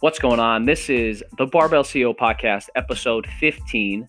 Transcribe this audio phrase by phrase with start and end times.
[0.00, 0.64] What's going on?
[0.64, 4.08] This is the Barbell CEO Podcast, episode 15.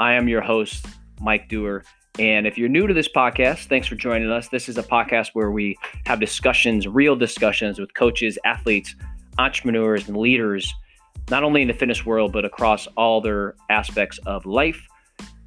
[0.00, 0.88] I am your host,
[1.20, 1.84] Mike Dewar.
[2.18, 4.48] And if you're new to this podcast, thanks for joining us.
[4.48, 8.96] This is a podcast where we have discussions, real discussions with coaches, athletes,
[9.38, 10.74] entrepreneurs, and leaders,
[11.30, 14.84] not only in the fitness world, but across all their aspects of life.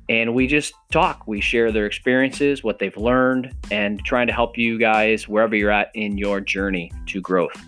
[0.07, 4.57] And we just talk, we share their experiences, what they've learned, and trying to help
[4.57, 7.61] you guys wherever you're at in your journey to growth.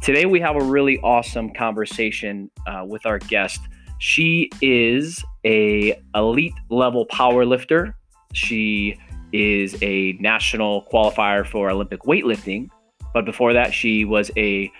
[0.00, 3.60] Today, we have a really awesome conversation uh, with our guest.
[3.98, 7.96] She is a elite level power lifter.
[8.32, 8.98] She
[9.32, 12.70] is a national qualifier for Olympic weightlifting.
[13.12, 14.70] But before that, she was a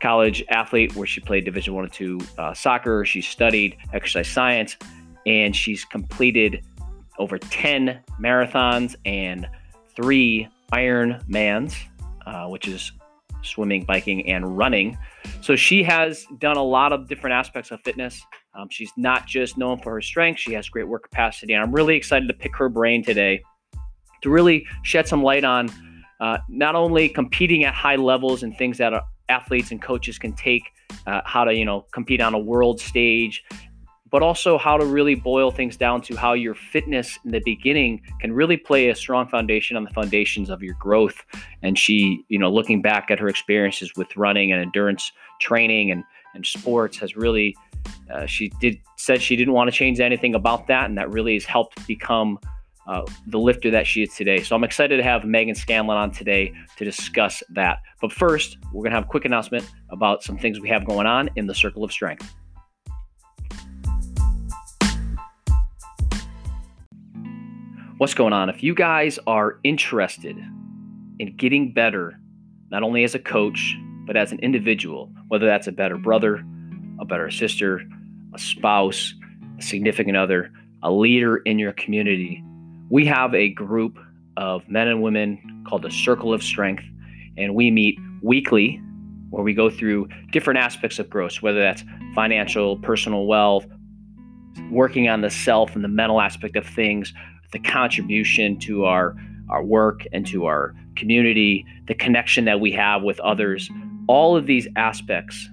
[0.00, 3.04] college athlete where she played Division One and Two uh, soccer.
[3.04, 4.76] She studied exercise science,
[5.26, 6.64] and she's completed
[7.18, 9.46] over ten marathons and
[9.94, 11.74] three Ironmans,
[12.26, 12.92] uh, which is
[13.42, 14.98] swimming, biking, and running.
[15.40, 18.22] So she has done a lot of different aspects of fitness.
[18.54, 21.54] Um, she's not just known for her strength, she has great work capacity.
[21.54, 23.42] And I'm really excited to pick her brain today
[24.22, 25.70] to really shed some light on
[26.20, 28.92] uh, not only competing at high levels and things that
[29.28, 30.62] athletes and coaches can take,
[31.06, 33.44] uh, how to, you know, compete on a world stage
[34.12, 38.00] but also how to really boil things down to how your fitness in the beginning
[38.20, 41.24] can really play a strong foundation on the foundations of your growth.
[41.62, 46.04] And she, you know, looking back at her experiences with running and endurance training and,
[46.34, 47.56] and sports has really,
[48.12, 50.84] uh, she did said she didn't want to change anything about that.
[50.90, 52.38] And that really has helped become
[52.86, 54.42] uh, the lifter that she is today.
[54.42, 57.80] So I'm excited to have Meghan Scanlon on today to discuss that.
[58.02, 61.06] But first, we're going to have a quick announcement about some things we have going
[61.06, 62.34] on in the Circle of Strength.
[68.02, 68.48] What's going on.
[68.48, 70.36] If you guys are interested
[71.20, 72.18] in getting better,
[72.68, 73.76] not only as a coach,
[74.08, 76.44] but as an individual, whether that's a better brother,
[76.98, 77.80] a better sister,
[78.34, 79.14] a spouse,
[79.56, 80.50] a significant other,
[80.82, 82.42] a leader in your community,
[82.90, 83.96] we have a group
[84.36, 86.82] of men and women called the Circle of Strength,
[87.38, 88.82] and we meet weekly
[89.30, 91.84] where we go through different aspects of growth, whether that's
[92.16, 93.64] financial, personal wealth,
[94.72, 97.14] working on the self and the mental aspect of things,
[97.52, 99.16] the contribution to our
[99.50, 103.70] our work and to our community, the connection that we have with others,
[104.06, 105.48] all of these aspects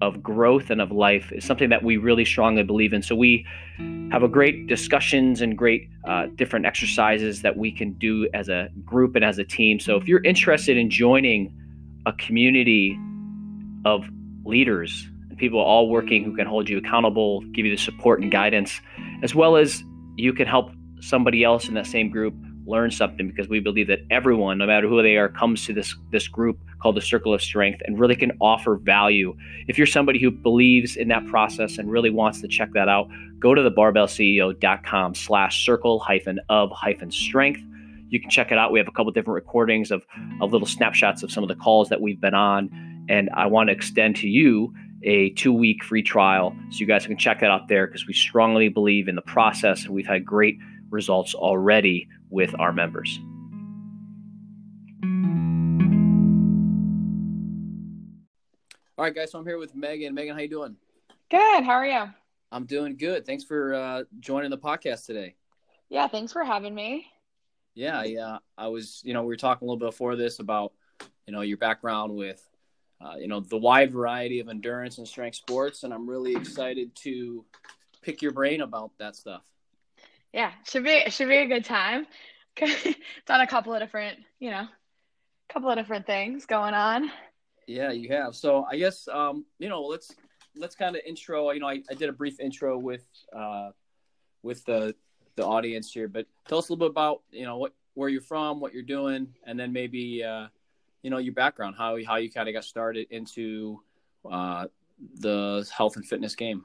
[0.00, 3.02] of growth and of life is something that we really strongly believe in.
[3.02, 3.46] So we
[4.10, 8.68] have a great discussions and great uh, different exercises that we can do as a
[8.84, 9.80] group and as a team.
[9.80, 11.54] So if you're interested in joining
[12.06, 12.98] a community
[13.84, 14.08] of
[14.44, 18.30] leaders and people all working who can hold you accountable, give you the support and
[18.30, 18.80] guidance,
[19.22, 19.82] as well as
[20.16, 20.70] you can help
[21.04, 22.34] somebody else in that same group
[22.66, 25.94] learn something because we believe that everyone no matter who they are comes to this
[26.10, 29.36] this group called the circle of strength and really can offer value.
[29.68, 33.08] If you're somebody who believes in that process and really wants to check that out
[33.38, 37.60] go to the barbellceo.com slash circle hyphen of hyphen strength.
[38.08, 38.72] You can check it out.
[38.72, 40.06] We have a couple different recordings of,
[40.40, 42.70] of little snapshots of some of the calls that we've been on.
[43.08, 44.72] And i want to extend to you
[45.02, 48.14] a two week free trial so you guys can check that out there because we
[48.14, 50.58] strongly believe in the process and we've had great
[50.94, 53.18] results already with our members.
[58.96, 59.32] All right, guys.
[59.32, 60.12] So I'm here with Meghan.
[60.12, 60.76] Meghan, how you doing?
[61.28, 61.64] Good.
[61.64, 62.04] How are you?
[62.52, 63.26] I'm doing good.
[63.26, 65.34] Thanks for uh, joining the podcast today.
[65.88, 67.08] Yeah, thanks for having me.
[67.74, 68.38] Yeah, yeah.
[68.56, 70.72] I was, you know, we were talking a little bit before this about,
[71.26, 72.40] you know, your background with,
[73.00, 76.94] uh, you know, the wide variety of endurance and strength sports, and I'm really excited
[77.02, 77.44] to
[78.00, 79.42] pick your brain about that stuff
[80.34, 82.06] yeah, should be should be a good time.
[83.26, 87.10] Done a couple of different, you know, a couple of different things going on.
[87.68, 88.34] Yeah, you have.
[88.34, 90.12] So I guess um, you know, let's
[90.56, 91.52] let's kind of intro.
[91.52, 93.70] You know, I, I did a brief intro with uh,
[94.42, 94.96] with the
[95.36, 98.20] the audience here, but tell us a little bit about you know what where you're
[98.20, 100.48] from, what you're doing, and then maybe uh,
[101.02, 103.80] you know your background, how how you kind of got started into
[104.28, 104.66] uh,
[105.20, 106.64] the health and fitness game.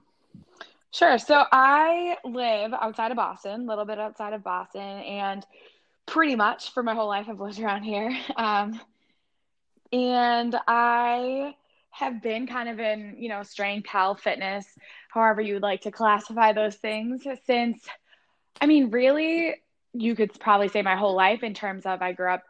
[0.91, 1.17] Sure.
[1.19, 5.45] So I live outside of Boston, a little bit outside of Boston, and
[6.05, 8.17] pretty much for my whole life I've lived around here.
[8.37, 8.79] Um,
[9.91, 11.55] and I
[11.91, 14.65] have been kind of in, you know, strength, health, fitness,
[15.09, 17.83] however you would like to classify those things since,
[18.61, 19.55] I mean, really,
[19.93, 22.43] you could probably say my whole life in terms of I grew up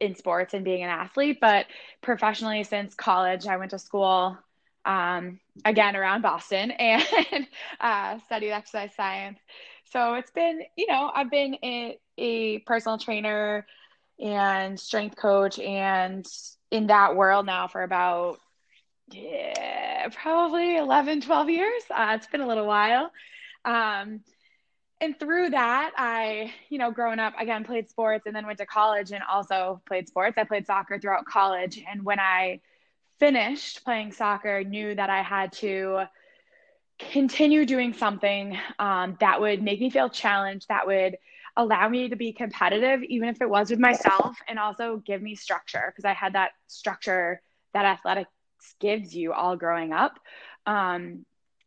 [0.00, 1.66] in sports and being an athlete, but
[2.02, 4.38] professionally since college, I went to school
[4.86, 7.46] um, again around Boston and
[7.80, 9.38] uh, studied exercise science.
[9.84, 13.66] So it's been, you know, I've been a, a personal trainer
[14.18, 16.26] and strength coach and
[16.70, 18.38] in that world now for about
[19.08, 21.82] yeah, probably 11, 12 years.
[21.90, 23.12] Uh, it's been a little while.
[23.64, 24.20] Um,
[25.00, 28.66] and through that, I, you know, growing up, again, played sports and then went to
[28.66, 30.38] college and also played sports.
[30.38, 31.82] I played soccer throughout college.
[31.88, 32.60] And when I
[33.18, 36.04] finished playing soccer, knew that I had to
[36.98, 41.16] continue doing something um, that would make me feel challenged, that would
[41.56, 45.34] allow me to be competitive, even if it was with myself, and also give me
[45.34, 47.40] structure because I had that structure
[47.72, 48.30] that athletics
[48.80, 50.18] gives you all growing up.
[50.66, 51.24] Um,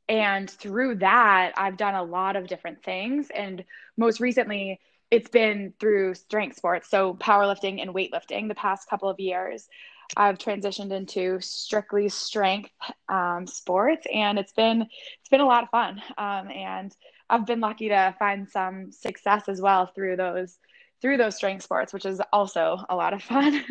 [0.07, 3.29] and through that, I've done a lot of different things.
[3.35, 3.63] And
[3.97, 4.79] most recently,
[5.11, 9.67] it's been through strength sports, so powerlifting and weightlifting the past couple of years.
[10.17, 12.71] I've transitioned into strictly strength
[13.09, 16.01] um, sports, and it's been it's been a lot of fun.
[16.17, 16.95] Um, and
[17.29, 20.57] I've been lucky to find some success as well through those
[21.01, 23.63] through those strength sports, which is also a lot of fun.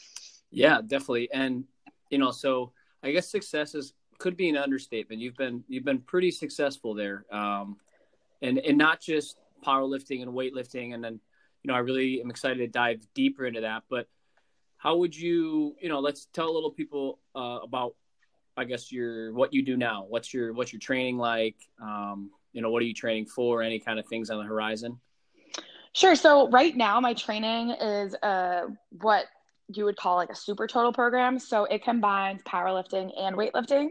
[0.50, 1.28] yeah, definitely.
[1.32, 1.64] And
[2.10, 5.20] you know, so I guess success is could be an understatement.
[5.20, 7.76] You've been you've been pretty successful there, um,
[8.42, 10.94] and and not just powerlifting and weightlifting.
[10.94, 11.20] And then
[11.62, 14.06] you know, I really am excited to dive deeper into that, but
[14.84, 17.94] how would you you know let's tell a little people uh, about
[18.56, 20.04] i guess your what you do now.
[20.08, 21.56] What's your what's your training like?
[21.82, 23.62] Um, you know what are you training for?
[23.62, 25.00] Any kind of things on the horizon?
[25.92, 26.14] Sure.
[26.14, 28.66] So right now my training is uh,
[29.00, 29.24] what
[29.68, 31.38] you would call like a super total program.
[31.38, 33.90] So it combines powerlifting and weightlifting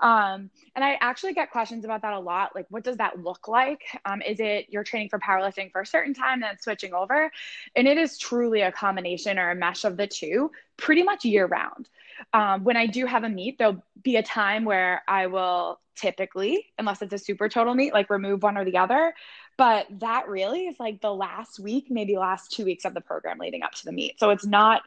[0.00, 2.54] um, and I actually get questions about that a lot.
[2.54, 3.82] Like, what does that look like?
[4.04, 7.30] Um, is it you're training for powerlifting for a certain time, then switching over?
[7.74, 11.46] And it is truly a combination or a mesh of the two, pretty much year
[11.46, 11.88] round.
[12.32, 16.66] Um, when I do have a meet, there'll be a time where I will typically,
[16.78, 19.14] unless it's a super total meet, like remove one or the other.
[19.56, 23.38] But that really is like the last week, maybe last two weeks of the program
[23.38, 24.20] leading up to the meet.
[24.20, 24.82] So it's not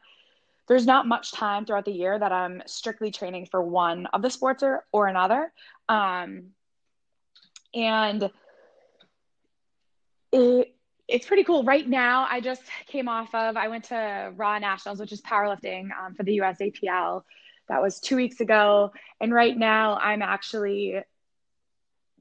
[0.71, 4.29] there's not much time throughout the year that I'm strictly training for one of the
[4.29, 5.51] sports or, or another.
[5.89, 6.51] Um,
[7.73, 8.31] and
[10.31, 10.73] it,
[11.09, 11.65] it's pretty cool.
[11.65, 15.89] Right now, I just came off of, I went to Raw Nationals, which is powerlifting
[15.91, 17.23] um, for the USAPL.
[17.67, 18.93] That was two weeks ago.
[19.19, 21.01] And right now, I'm actually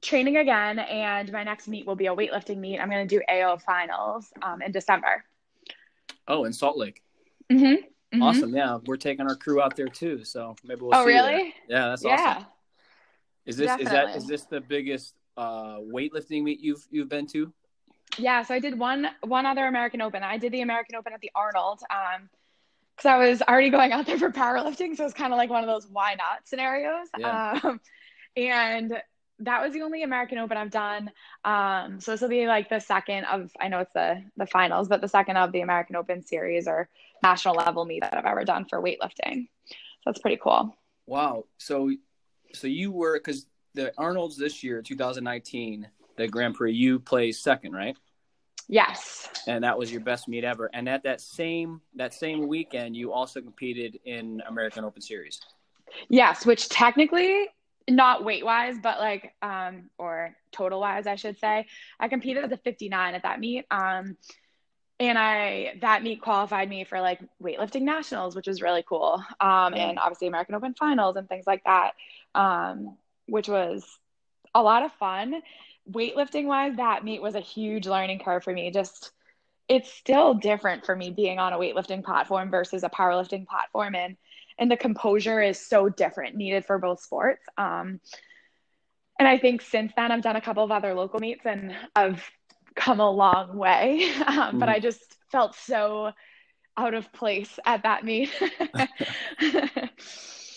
[0.01, 0.77] training again.
[0.77, 2.81] And my next meet will be a weightlifting meet.
[2.81, 5.23] I'm going to do AO finals um, in December.
[6.27, 7.01] Oh, in Salt Lake.
[7.49, 7.85] Mm-hmm.
[8.13, 8.23] Mm-hmm.
[8.23, 8.55] Awesome.
[8.55, 10.91] Yeah, we're taking our crew out there too, so maybe we'll.
[10.91, 10.97] See.
[10.97, 11.53] Oh, really?
[11.69, 12.35] Yeah, that's yeah.
[12.35, 12.45] awesome.
[13.45, 13.85] Is this Definitely.
[13.85, 17.51] is that is this the biggest uh, weightlifting meet you've you've been to?
[18.17, 20.23] Yeah, so I did one one other American Open.
[20.23, 21.79] I did the American Open at the Arnold.
[21.89, 22.29] Um,
[22.95, 25.63] because I was already going out there for powerlifting, so it's kind of like one
[25.63, 27.07] of those why not scenarios.
[27.17, 27.59] Yeah.
[27.63, 27.79] Um,
[28.35, 29.01] and
[29.41, 31.11] that was the only American Open I've done.
[31.43, 34.87] Um, so this will be like the second of I know it's the the finals,
[34.87, 36.89] but the second of the American Open series or
[37.23, 39.47] national level meet that I've ever done for weightlifting.
[39.67, 40.75] So that's pretty cool.
[41.05, 41.45] Wow.
[41.57, 41.91] So
[42.53, 47.73] so you were because the Arnold's this year, 2019, the Grand Prix, you placed second,
[47.73, 47.95] right?
[48.67, 49.27] Yes.
[49.47, 50.69] And that was your best meet ever.
[50.73, 55.41] And at that same that same weekend, you also competed in American Open Series.
[56.09, 57.49] Yes, which technically
[57.95, 61.67] not weight wise, but like um or total wise, I should say.
[61.99, 63.65] I competed at the 59 at that meet.
[63.71, 64.17] Um
[64.99, 69.23] and I that meet qualified me for like weightlifting nationals, which was really cool.
[69.39, 71.91] Um and obviously American Open finals and things like that.
[72.35, 73.85] Um which was
[74.53, 75.41] a lot of fun.
[75.89, 78.71] Weightlifting wise, that meet was a huge learning curve for me.
[78.71, 79.11] Just
[79.67, 84.17] it's still different for me being on a weightlifting platform versus a powerlifting platform and
[84.61, 87.43] and the composure is so different needed for both sports.
[87.57, 87.99] Um,
[89.19, 92.23] and I think since then I've done a couple of other local meets and I've
[92.75, 94.11] come a long way.
[94.27, 96.11] Um, mm But I just felt so
[96.77, 98.29] out of place at that meet.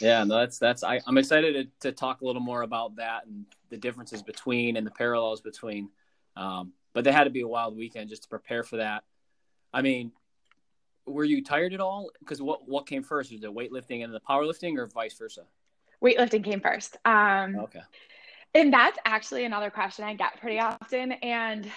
[0.01, 3.27] yeah, no, that's that's I, am excited to, to talk a little more about that
[3.27, 5.89] and the differences between and the parallels between.
[6.37, 9.03] Um, but they had to be a wild weekend just to prepare for that.
[9.73, 10.13] I mean,
[11.07, 12.11] were you tired at all?
[12.21, 13.33] Because what what came first?
[13.33, 15.43] Was it weightlifting and the powerlifting, or vice versa?
[16.03, 16.97] Weightlifting came first.
[17.05, 17.81] Um, okay.
[18.55, 21.13] And that's actually another question I get pretty often.
[21.13, 21.71] And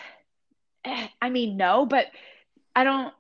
[0.85, 2.07] eh, I mean, no, but
[2.75, 3.13] I don't.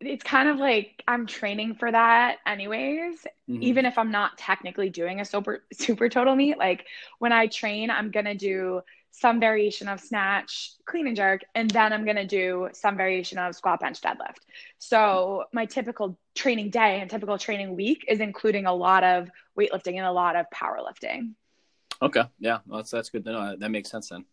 [0.00, 3.62] It's kind of like I'm training for that anyways, mm-hmm.
[3.62, 6.56] even if I'm not technically doing a super super total meet.
[6.56, 6.86] Like
[7.18, 11.92] when I train, I'm gonna do some variation of snatch, clean and jerk, and then
[11.92, 14.38] I'm going to do some variation of squat, bench, deadlift.
[14.78, 19.96] So my typical training day and typical training week is including a lot of weightlifting
[19.96, 21.32] and a lot of powerlifting.
[22.00, 23.56] Okay, yeah, well, that's that's good to know.
[23.58, 24.24] That makes sense then.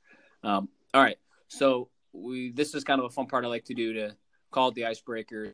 [0.44, 1.18] Um, all right,
[1.48, 4.16] so we this is kind of a fun part I like to do to
[4.52, 5.54] call it the icebreaker.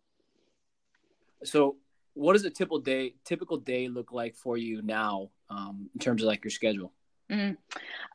[1.43, 1.77] So
[2.13, 6.21] what does a typical day typical day look like for you now um, in terms
[6.21, 6.91] of like your schedule?
[7.31, 7.57] Mm.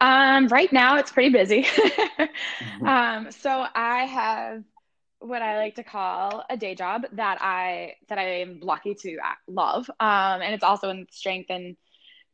[0.01, 1.63] Um, right now, it's pretty busy.
[2.19, 2.87] mm-hmm.
[2.87, 4.63] um, so I have
[5.21, 9.19] what I like to call a day job that I that I am lucky to
[9.49, 11.77] love, um, and it's also in strength and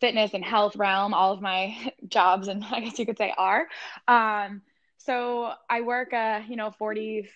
[0.01, 1.15] fitness and health realm.
[1.15, 3.69] All of my jobs, and I guess you could say, are.
[4.09, 4.63] Um,
[4.99, 7.29] so I work a you know 40,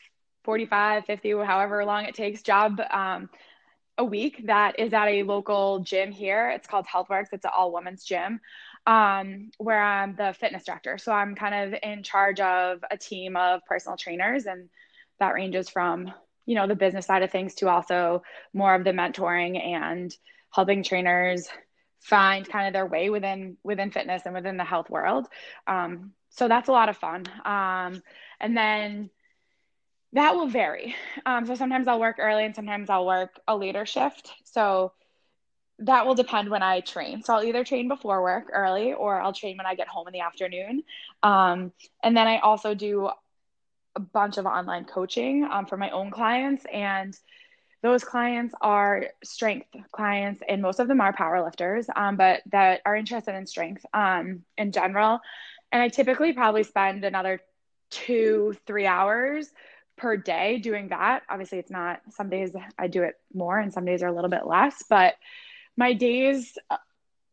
[0.44, 3.30] 45, 50, however long it takes job um,
[3.98, 6.50] a week that is at a local gym here.
[6.50, 7.28] It's called HealthWorks.
[7.32, 8.40] It's an all women's gym
[8.87, 10.99] um, where I'm the fitness director.
[10.99, 14.69] So I'm kind of in charge of a team of personal trainers, and
[15.19, 16.12] that ranges from
[16.47, 18.23] you know the business side of things to also
[18.55, 20.14] more of the mentoring and
[20.52, 21.49] helping trainers
[22.00, 25.26] find kind of their way within within fitness and within the health world.
[25.66, 27.25] Um, so that's a lot of fun.
[27.45, 28.02] Um,
[28.40, 29.11] and then
[30.12, 30.95] that will vary.
[31.25, 34.33] Um, so sometimes I'll work early and sometimes I'll work a later shift.
[34.45, 34.93] So
[35.80, 37.23] that will depend when I train.
[37.23, 40.12] So I'll either train before work early or I'll train when I get home in
[40.12, 40.83] the afternoon.
[41.23, 43.11] Um, and then I also do
[43.95, 46.64] a bunch of online coaching um, for my own clients.
[46.73, 47.16] And
[47.83, 52.97] those clients are strength clients, and most of them are powerlifters, um, but that are
[52.97, 55.21] interested in strength um, in general.
[55.71, 57.40] And I typically probably spend another
[57.90, 59.50] two, three hours
[59.97, 61.23] per day doing that.
[61.28, 64.30] Obviously, it's not, some days I do it more and some days are a little
[64.30, 65.14] bit less, but
[65.76, 66.56] my days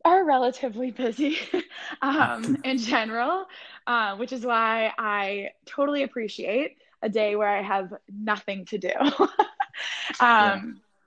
[0.04, 1.38] are relatively busy
[2.02, 3.46] um, in general,
[3.86, 8.92] uh, which is why I totally appreciate a day where I have nothing to do,
[8.98, 9.30] um,
[10.20, 10.60] yeah.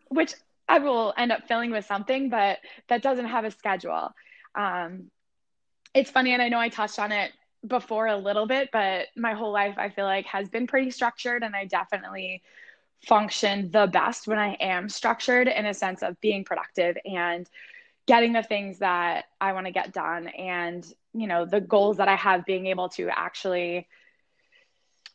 [0.10, 0.34] which
[0.68, 4.14] I will end up filling with something, but that doesn't have a schedule.
[4.56, 5.12] Um,
[5.94, 7.32] it's funny, and I know I touched on it
[7.66, 11.44] before a little bit, but my whole life I feel like has been pretty structured,
[11.44, 12.42] and I definitely
[13.06, 17.50] function the best when I am structured in a sense of being productive and
[18.08, 22.08] getting the things that I want to get done and you know the goals that
[22.08, 23.88] I have being able to actually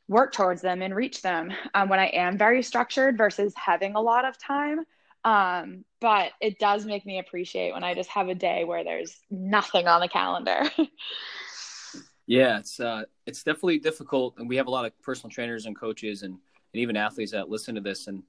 [0.08, 4.00] work towards them and reach them um, when I am very structured versus having a
[4.00, 4.84] lot of time.
[5.24, 9.20] Um, but it does make me appreciate when I just have a day where there's
[9.30, 10.62] nothing on the calendar.
[12.26, 15.78] yeah, it's uh, it's definitely difficult, and we have a lot of personal trainers and
[15.78, 16.38] coaches and
[16.72, 18.22] and even athletes that listen to this and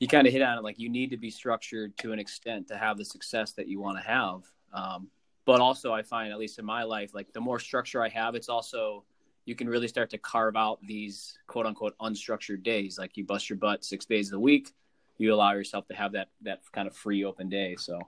[0.00, 2.68] you kind of hit on it like you need to be structured to an extent
[2.68, 4.42] to have the success that you want to have.
[4.72, 5.08] Um,
[5.46, 8.34] but also i find at least in my life like the more structure i have
[8.34, 9.04] it's also
[9.44, 12.98] you can really start to carve out these quote unquote unstructured days.
[12.98, 14.72] Like you bust your butt six days a week
[15.16, 17.76] you allow yourself to have that that kind of free open day.
[17.76, 18.00] So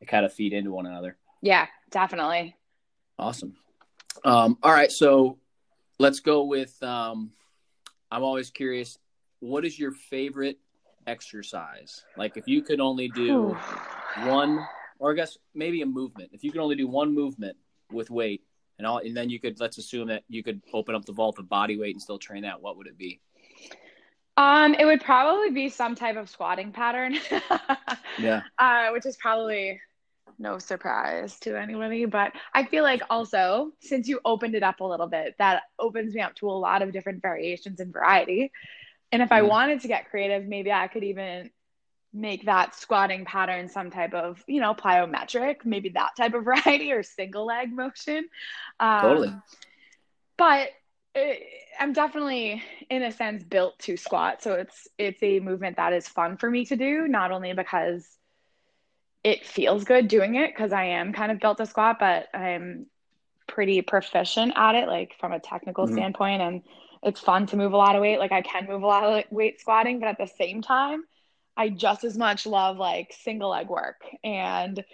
[0.00, 1.16] they kind of feed into one another.
[1.42, 2.56] Yeah definitely.
[3.18, 3.56] Awesome.
[4.24, 5.38] Um, all right so
[5.98, 7.30] let's go with um,
[8.14, 8.96] I'm always curious,
[9.40, 10.58] what is your favorite
[11.08, 12.04] exercise?
[12.16, 13.56] Like if you could only do
[14.18, 14.64] one,
[15.00, 16.30] or I guess maybe a movement.
[16.32, 17.56] If you could only do one movement
[17.90, 18.42] with weight,
[18.78, 21.40] and all, and then you could let's assume that you could open up the vault
[21.40, 22.60] of body weight and still train that.
[22.60, 23.20] What would it be?
[24.36, 27.18] Um, it would probably be some type of squatting pattern.
[28.18, 28.42] yeah.
[28.58, 29.80] Uh, which is probably
[30.38, 32.04] no surprise to anybody.
[32.04, 36.14] But I feel like also, since you opened it up a little bit, that opens
[36.14, 38.52] me up to a lot of different variations and variety.
[39.12, 39.48] And if I mm-hmm.
[39.48, 41.50] wanted to get creative, maybe I could even
[42.12, 46.92] make that squatting pattern some type of, you know, plyometric, maybe that type of variety
[46.92, 48.28] or single leg motion.
[48.80, 49.34] Um, totally.
[50.36, 50.70] But
[51.78, 54.42] I'm definitely, in a sense, built to squat.
[54.42, 58.08] So it's it's a movement that is fun for me to do, not only because
[59.24, 62.86] it feels good doing it because I am kind of built to squat, but I'm
[63.46, 65.94] pretty proficient at it, like from a technical mm-hmm.
[65.94, 66.42] standpoint.
[66.42, 66.62] And
[67.02, 68.18] it's fun to move a lot of weight.
[68.18, 71.04] Like I can move a lot of weight squatting, but at the same time,
[71.56, 74.84] I just as much love like single leg work and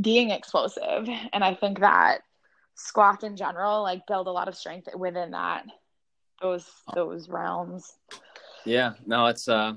[0.00, 1.08] being explosive.
[1.32, 2.20] And I think that
[2.74, 5.64] squats in general like build a lot of strength within that
[6.40, 7.92] those those realms.
[8.64, 9.74] Yeah, no, it's uh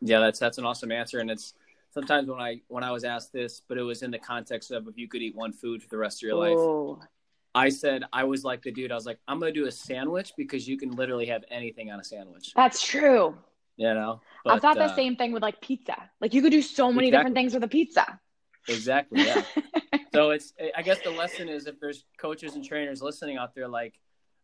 [0.00, 1.54] yeah, that's that's an awesome answer and it's
[1.92, 4.88] sometimes when I when I was asked this, but it was in the context of
[4.88, 7.06] if you could eat one food for the rest of your life.
[7.52, 8.92] I said I was like the dude.
[8.92, 11.98] I was like, I'm gonna do a sandwich because you can literally have anything on
[11.98, 12.52] a sandwich.
[12.54, 13.36] That's true.
[13.76, 16.10] You know, but, I thought the uh, same thing with like pizza.
[16.20, 17.18] Like you could do so many exactly.
[17.18, 18.20] different things with a pizza.
[18.68, 19.24] Exactly.
[19.24, 19.42] Yeah.
[20.14, 20.52] so it's.
[20.76, 23.94] I guess the lesson is if there's coaches and trainers listening out there, like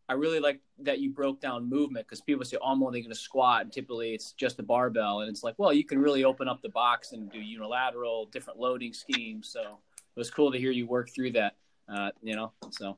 [0.09, 3.11] I really like that you broke down movement because people say, oh, I'm only going
[3.11, 3.63] to squat.
[3.63, 5.19] And typically it's just a barbell.
[5.19, 8.57] And it's like, well, you can really open up the box and do unilateral, different
[8.57, 9.49] loading schemes.
[9.49, 11.55] So it was cool to hear you work through that,
[11.89, 12.53] uh, you know?
[12.71, 12.97] So,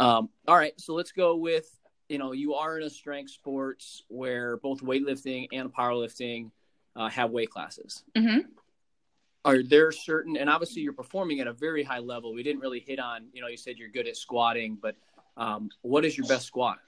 [0.00, 0.78] um, all right.
[0.78, 1.74] So let's go with,
[2.10, 6.50] you know, you are in a strength sports where both weightlifting and powerlifting
[6.94, 8.04] uh, have weight classes.
[8.14, 8.40] Mm-hmm.
[9.46, 12.80] are there certain and obviously you're performing at a very high level we didn't really
[12.80, 14.94] hit on you know you said you're good at squatting but
[15.36, 16.78] um, what is your best squat?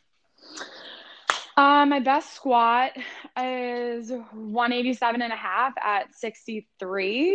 [1.56, 2.92] Um, my best squat
[3.36, 7.34] is 187 and a half at 63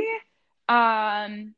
[0.67, 1.55] um,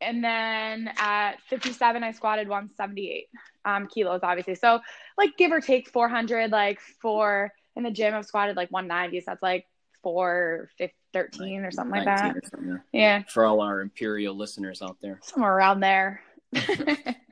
[0.00, 3.26] and then at 57 i squatted 178
[3.64, 4.54] um, kilos obviously.
[4.54, 4.80] So
[5.18, 9.24] like give or take 400 like for in the gym i've squatted like 190 so
[9.32, 9.66] that's like
[10.02, 10.70] 4
[11.12, 12.36] 13 or something like that.
[12.48, 12.80] something.
[12.92, 13.22] yeah.
[13.28, 15.18] For all our imperial listeners out there.
[15.22, 16.20] Somewhere around there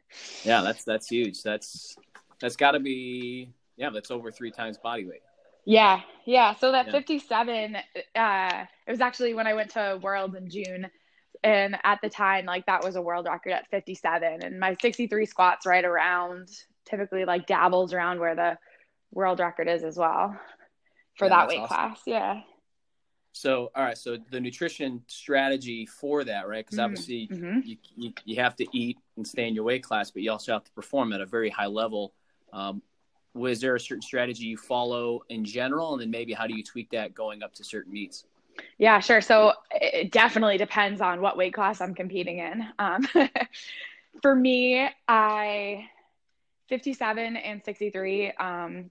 [0.44, 1.96] yeah that's that's huge that's
[2.40, 5.22] that's got to be yeah that's over three times body weight
[5.64, 6.92] yeah yeah so that yeah.
[6.92, 7.76] 57
[8.16, 10.86] uh it was actually when i went to worlds in june
[11.42, 15.26] and at the time like that was a world record at 57 and my 63
[15.26, 16.48] squats right around
[16.84, 18.58] typically like dabbles around where the
[19.12, 20.38] world record is as well
[21.16, 21.76] for yeah, that weight awesome.
[21.76, 22.40] class yeah
[23.36, 26.84] so all right so the nutrition strategy for that right because mm-hmm.
[26.84, 27.60] obviously mm-hmm.
[27.64, 30.52] You, you, you have to eat and stay in your weight class but you also
[30.52, 32.14] have to perform at a very high level
[32.52, 32.80] um,
[33.34, 36.62] was there a certain strategy you follow in general and then maybe how do you
[36.62, 38.24] tweak that going up to certain meets
[38.78, 39.20] yeah, sure.
[39.20, 42.64] So it definitely depends on what weight class I'm competing in.
[42.78, 43.06] Um,
[44.22, 45.88] for me, I
[46.68, 48.32] 57 and 63.
[48.32, 48.90] Um,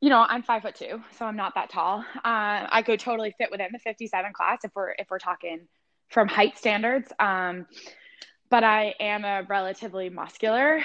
[0.00, 2.04] you know, I'm five foot two, so I'm not that tall.
[2.16, 5.66] Uh, I could totally fit within the 57 class if we're if we're talking
[6.08, 7.12] from height standards.
[7.18, 7.66] Um,
[8.50, 10.80] but I am a relatively muscular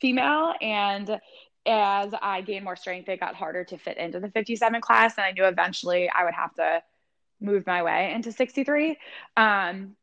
[0.00, 1.18] female, and
[1.66, 5.24] as I gained more strength, it got harder to fit into the 57 class, and
[5.24, 6.82] I knew eventually I would have to
[7.40, 8.98] move my way into 63.
[9.36, 9.96] Um,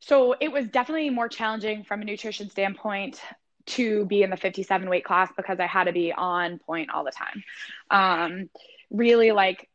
[0.00, 3.20] so it was definitely more challenging from a nutrition standpoint
[3.66, 7.04] to be in the 57 weight class because I had to be on point all
[7.04, 7.44] the time.
[7.90, 8.50] Um,
[8.90, 9.68] really, like,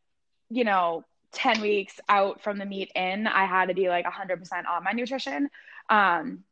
[0.50, 1.03] you know,
[1.34, 4.91] 10 weeks out from the meet in, I had to be like 100% on my
[4.91, 5.50] nutrition.
[5.89, 6.43] Um,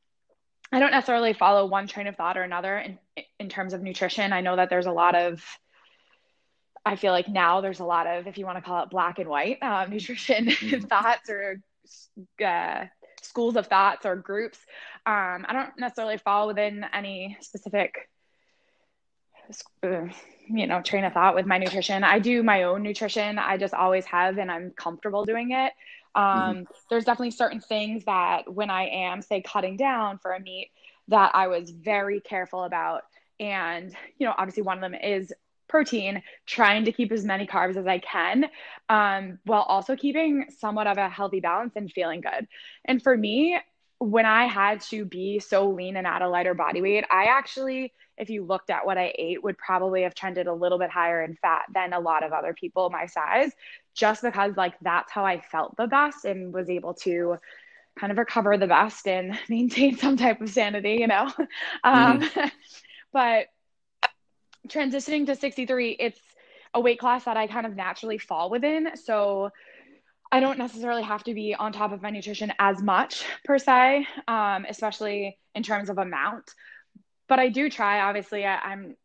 [0.72, 3.00] I don't necessarily follow one train of thought or another in,
[3.40, 4.34] in terms of nutrition.
[4.34, 5.44] I know that there's a lot of
[6.86, 9.18] I feel like now there's a lot of, if you want to call it black
[9.18, 10.86] and white, um, nutrition mm-hmm.
[10.86, 11.62] thoughts or
[12.46, 12.86] uh,
[13.22, 14.60] schools of thoughts or groups.
[15.08, 18.10] Um, I don't necessarily fall within any specific,
[19.84, 20.08] uh,
[20.48, 22.04] you know, train of thought with my nutrition.
[22.04, 23.38] I do my own nutrition.
[23.38, 25.74] I just always have, and I'm comfortable doing it.
[26.16, 26.64] Um, mm-hmm.
[26.90, 30.72] There's definitely certain things that when I am, say, cutting down for a meet,
[31.10, 33.04] that I was very careful about.
[33.40, 35.32] And, you know, obviously one of them is
[35.68, 38.46] protein, trying to keep as many carbs as I can,
[38.88, 42.48] um, while also keeping somewhat of a healthy balance and feeling good.
[42.86, 43.60] And for me,
[44.00, 47.94] when I had to be so lean and at a lighter body weight, I actually,
[48.18, 51.24] if you looked at what I ate, would probably have trended a little bit higher
[51.24, 53.52] in fat than a lot of other people my size,
[53.94, 57.38] just because like that's how I felt the best and was able to
[57.98, 61.32] kind of recover the best and maintain some type of sanity, you know.
[61.84, 62.48] Um, mm-hmm.
[63.14, 63.48] but
[64.68, 66.20] transitioning to 63, it's
[66.74, 68.98] a weight class that I kind of naturally fall within.
[68.98, 69.52] So
[70.36, 74.06] I don't necessarily have to be on top of my nutrition as much per se,
[74.28, 76.54] um, especially in terms of amount.
[77.30, 78.98] But I do try, obviously, I, I'm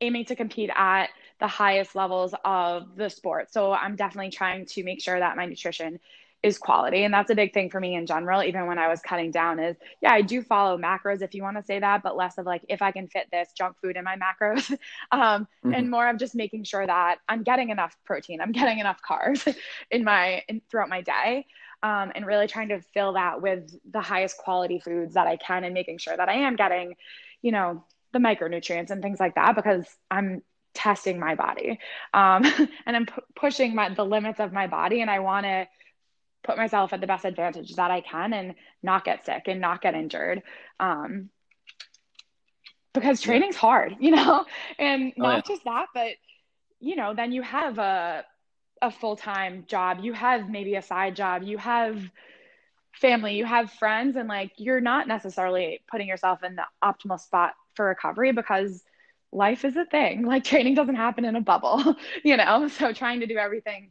[0.00, 3.52] aiming to compete at the highest levels of the sport.
[3.52, 6.00] So I'm definitely trying to make sure that my nutrition
[6.42, 9.00] is quality and that's a big thing for me in general even when i was
[9.00, 12.16] cutting down is yeah i do follow macros if you want to say that but
[12.16, 14.70] less of like if i can fit this junk food in my macros
[15.12, 15.74] um, mm-hmm.
[15.74, 19.54] and more of just making sure that i'm getting enough protein i'm getting enough carbs
[19.90, 21.46] in my in, throughout my day
[21.82, 25.64] um, and really trying to fill that with the highest quality foods that i can
[25.64, 26.94] and making sure that i am getting
[27.42, 31.78] you know the micronutrients and things like that because i'm testing my body
[32.14, 32.44] um,
[32.86, 35.66] and i'm p- pushing my the limits of my body and i want to
[36.42, 39.82] put myself at the best advantage that I can and not get sick and not
[39.82, 40.42] get injured.
[40.78, 41.30] Um,
[42.92, 43.60] because training's yeah.
[43.60, 44.44] hard, you know,
[44.78, 45.42] and not oh, yeah.
[45.46, 46.12] just that, but
[46.80, 48.24] you know, then you have a
[48.82, 52.00] a full time job, you have maybe a side job, you have
[52.92, 57.54] family, you have friends, and like you're not necessarily putting yourself in the optimal spot
[57.74, 58.82] for recovery because
[59.32, 60.26] life is a thing.
[60.30, 62.68] Like training doesn't happen in a bubble, you know.
[62.68, 63.90] So trying to do everything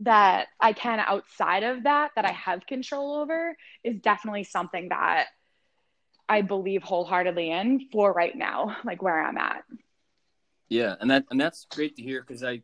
[0.00, 5.26] that I can outside of that, that I have control over, is definitely something that
[6.28, 9.64] I believe wholeheartedly in for right now, like where I'm at.
[10.68, 12.62] Yeah, and that and that's great to hear because I,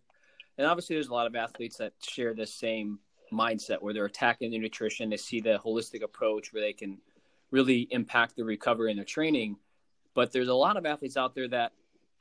[0.56, 3.00] and obviously there's a lot of athletes that share this same
[3.32, 5.10] mindset where they're attacking their nutrition.
[5.10, 6.98] They see the holistic approach where they can
[7.50, 9.56] really impact the recovery and their training.
[10.14, 11.72] But there's a lot of athletes out there that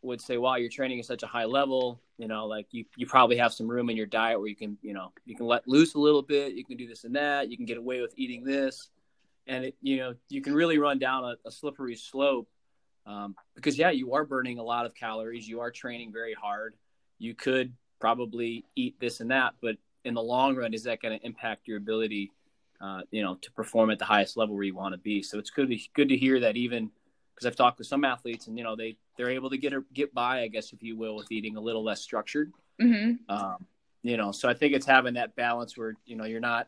[0.06, 2.00] would say, "Wow, you're training at such a high level.
[2.18, 4.78] You know, like you you probably have some room in your diet where you can,
[4.82, 6.54] you know, you can let loose a little bit.
[6.54, 7.50] You can do this and that.
[7.50, 8.90] You can get away with eating this,
[9.48, 12.48] and it, you know, you can really run down a, a slippery slope
[13.06, 15.48] um, because yeah, you are burning a lot of calories.
[15.48, 16.76] You are training very hard.
[17.20, 21.18] You could probably eat this and that, but in the long run, is that going
[21.18, 22.32] to impact your ability,
[22.80, 25.22] uh, you know, to perform at the highest level where you want to be?
[25.22, 26.92] So it's good to good to hear that even
[27.34, 29.84] because I've talked with some athletes and you know they they're able to get a,
[29.94, 32.52] get by, I guess, if you will, with eating a little less structured.
[32.82, 33.34] Mm-hmm.
[33.34, 33.66] Um,
[34.04, 36.68] you know, so I think it's having that balance where you know you're not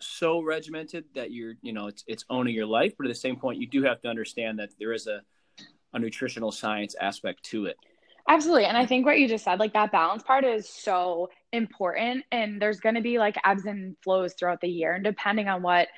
[0.00, 3.36] so regimented that you're you know it's it's owning your life, but at the same
[3.36, 5.22] point you do have to understand that there is a
[5.94, 7.76] a nutritional science aspect to it.
[8.28, 8.64] Absolutely.
[8.64, 12.24] And I think what you just said, like that balance part is so important.
[12.32, 14.94] And there's going to be like ebbs and flows throughout the year.
[14.94, 15.88] And depending on what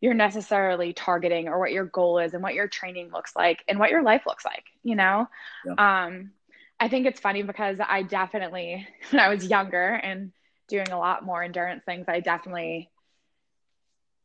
[0.00, 3.78] you're necessarily targeting or what your goal is and what your training looks like and
[3.78, 5.26] what your life looks like, you know?
[5.64, 6.04] Yeah.
[6.04, 6.32] Um,
[6.78, 10.32] I think it's funny because I definitely, when I was younger and
[10.68, 12.90] doing a lot more endurance things, I definitely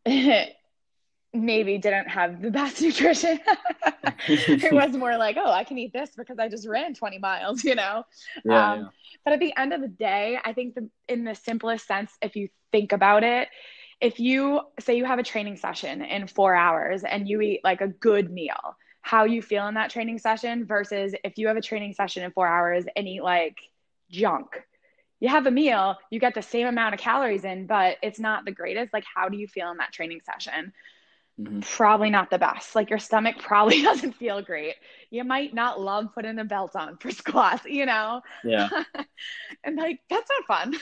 [1.33, 3.39] maybe didn't have the best nutrition.
[4.27, 7.63] it was more like, oh, I can eat this because I just ran 20 miles,
[7.63, 8.03] you know?
[8.43, 8.85] Yeah, um, yeah.
[9.23, 12.35] But at the end of the day, I think the, in the simplest sense, if
[12.35, 13.47] you think about it,
[14.01, 17.81] if you say you have a training session in four hours and you eat like
[17.81, 21.61] a good meal, how you feel in that training session versus if you have a
[21.61, 23.57] training session in four hours and eat like
[24.09, 24.47] junk.
[25.19, 28.43] You have a meal, you get the same amount of calories in, but it's not
[28.43, 28.91] the greatest.
[28.91, 30.73] Like, how do you feel in that training session?
[31.41, 31.59] Mm-hmm.
[31.61, 32.75] Probably not the best.
[32.75, 34.75] Like, your stomach probably doesn't feel great.
[35.09, 38.21] You might not love putting a belt on for squats, you know?
[38.43, 38.69] Yeah.
[39.63, 40.75] and like, that's not fun.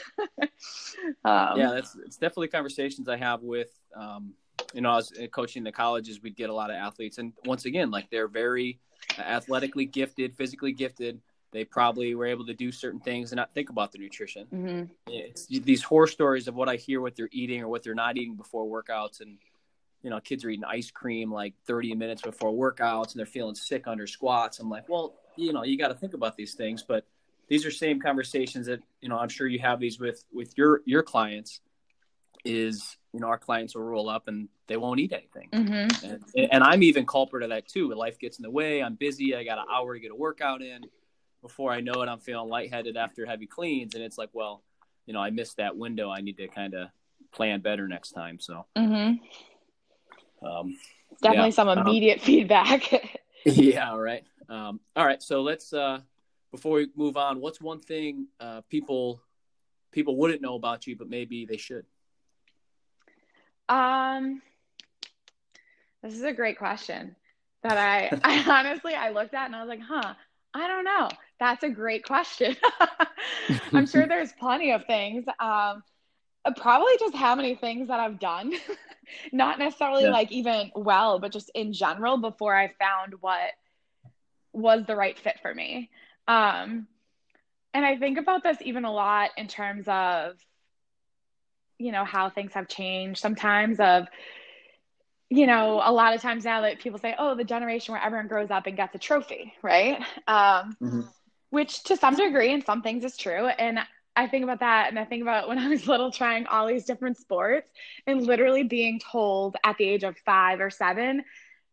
[1.25, 4.33] um, yeah, that's it's definitely conversations I have with, um,
[4.73, 7.17] you know, I was uh, coaching the colleges, we'd get a lot of athletes.
[7.17, 8.79] And once again, like they're very
[9.17, 11.21] athletically gifted, physically gifted.
[11.51, 14.45] They probably were able to do certain things and not think about the nutrition.
[14.53, 14.83] Mm-hmm.
[15.07, 18.17] It's these horror stories of what I hear, what they're eating or what they're not
[18.17, 19.21] eating before workouts.
[19.21, 19.37] And,
[20.01, 23.55] you know, kids are eating ice cream like 30 minutes before workouts and they're feeling
[23.55, 24.59] sick under squats.
[24.59, 27.05] I'm like, well, you know, you got to think about these things, but
[27.47, 30.81] these are same conversations that, you know, I'm sure you have these with, with your,
[30.85, 31.61] your clients
[32.45, 35.49] is, you know, our clients will roll up and they won't eat anything.
[35.51, 36.05] Mm-hmm.
[36.05, 37.93] And, and I'm even culprit of that too.
[37.93, 38.81] Life gets in the way.
[38.81, 39.35] I'm busy.
[39.35, 40.85] I got an hour to get a workout in
[41.41, 42.07] before I know it.
[42.07, 43.95] I'm feeling lightheaded after heavy cleans.
[43.95, 44.63] And it's like, well,
[45.05, 46.09] you know, I missed that window.
[46.11, 46.89] I need to kind of
[47.31, 48.39] plan better next time.
[48.39, 49.23] So, mm-hmm.
[50.41, 50.77] Um,
[51.21, 51.55] Definitely yeah.
[51.55, 53.17] some um, immediate um, feedback.
[53.45, 53.95] yeah.
[53.95, 54.23] Right.
[54.47, 55.21] Um, all right.
[55.21, 55.99] So let's uh,
[56.51, 59.21] before we move on, what's one thing uh, people
[59.91, 61.85] people wouldn't know about you, but maybe they should?
[63.67, 64.41] Um,
[66.01, 67.15] this is a great question
[67.63, 70.13] that I, I honestly I looked at and I was like, huh,
[70.53, 71.09] I don't know.
[71.39, 72.55] That's a great question.
[73.73, 75.25] I'm sure there's plenty of things.
[75.39, 75.83] Um,
[76.57, 78.53] probably just how many things that I've done
[79.31, 80.11] not necessarily yeah.
[80.11, 83.51] like even well, but just in general before I found what
[84.53, 85.89] was the right fit for me.
[86.27, 86.87] Um,
[87.73, 90.37] and I think about this even a lot in terms of,
[91.77, 94.07] you know, how things have changed sometimes of,
[95.29, 98.27] you know, a lot of times now that people say, oh, the generation where everyone
[98.27, 99.99] grows up and gets a trophy, right?
[100.27, 101.01] Um, mm-hmm.
[101.51, 103.47] Which to some degree, in some things, is true.
[103.47, 103.79] And
[104.19, 106.83] I think about that and I think about when I was little trying all these
[106.83, 107.69] different sports
[108.05, 111.23] and literally being told at the age of five or seven,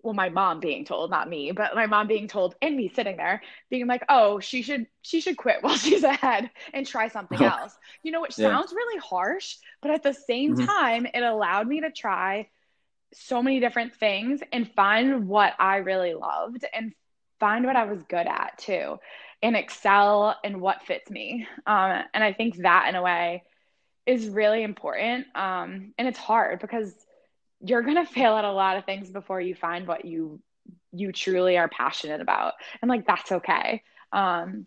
[0.01, 3.17] well, my mom being told, not me, but my mom being told and me sitting
[3.17, 7.43] there being like, oh, she should she should quit while she's ahead and try something
[7.43, 7.47] oh.
[7.47, 7.77] else.
[8.05, 8.49] You know, which yeah.
[8.49, 10.67] sounds really harsh, but at the same mm-hmm.
[10.67, 12.49] time, it allowed me to try
[13.13, 16.93] so many different things and find what I really loved and
[17.41, 19.01] find what I was good at too
[19.43, 21.47] and excel in what fits me.
[21.67, 23.45] Um, and I think that in a way
[24.07, 25.27] is really important.
[25.35, 26.95] Um, and it's hard because
[27.61, 30.41] you're going to fail at a lot of things before you find what you
[30.93, 34.67] you truly are passionate about and like that's okay um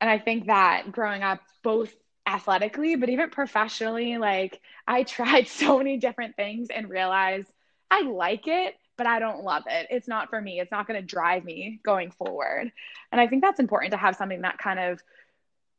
[0.00, 1.92] and i think that growing up both
[2.26, 7.50] athletically but even professionally like i tried so many different things and realized
[7.90, 9.88] i like it but I don't love it.
[9.90, 10.60] It's not for me.
[10.60, 12.72] It's not going to drive me going forward.
[13.12, 15.00] And I think that's important to have something that kind of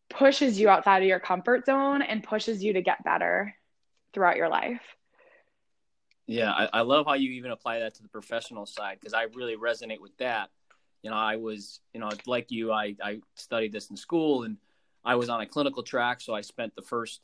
[0.09, 3.55] pushes you outside of your comfort zone and pushes you to get better
[4.13, 4.81] throughout your life.
[6.27, 9.23] Yeah, I, I love how you even apply that to the professional side because I
[9.33, 10.49] really resonate with that.
[11.01, 14.57] You know, I was, you know, like you, I, I studied this in school and
[15.05, 16.19] I was on a clinical track.
[16.19, 17.21] So I spent the first,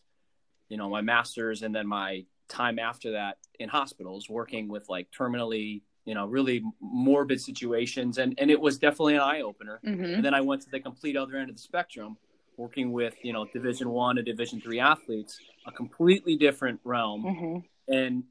[0.69, 5.07] you know, my master's and then my time after that in hospitals working with like
[5.11, 8.17] terminally you know, really morbid situations.
[8.17, 9.79] And, and it was definitely an eye opener.
[9.85, 10.03] Mm-hmm.
[10.03, 12.17] And then I went to the complete other end of the spectrum,
[12.57, 17.23] working with, you know, division one and division three athletes, a completely different realm.
[17.23, 17.93] Mm-hmm.
[17.93, 18.23] And,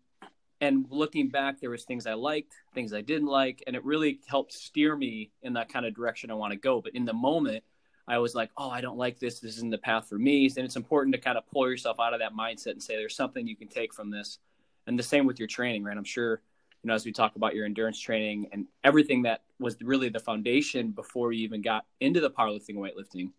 [0.61, 4.21] and looking back, there was things I liked, things I didn't like, and it really
[4.27, 6.81] helped steer me in that kind of direction I want to go.
[6.81, 7.65] But in the moment,
[8.09, 9.39] I was like, oh, I don't like this.
[9.39, 10.47] This isn't the path for me.
[10.57, 13.15] And it's important to kind of pull yourself out of that mindset and say, there's
[13.15, 14.39] something you can take from this.
[14.87, 15.97] And the same with your training, right?
[15.97, 16.43] I'm sure,
[16.83, 20.19] you know, as we talk about your endurance training and everything that was really the
[20.19, 23.31] foundation before you even got into the powerlifting, weightlifting.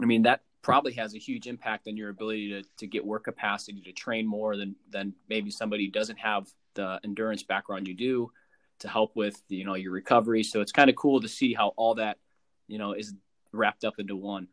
[0.00, 3.24] I mean, that probably has a huge impact on your ability to, to get work
[3.24, 8.32] capacity, to train more than, than maybe somebody doesn't have the endurance background you do
[8.80, 10.42] to help with, you know, your recovery.
[10.42, 12.18] So it's kind of cool to see how all that,
[12.66, 13.14] you know, is
[13.52, 14.48] wrapped up into one.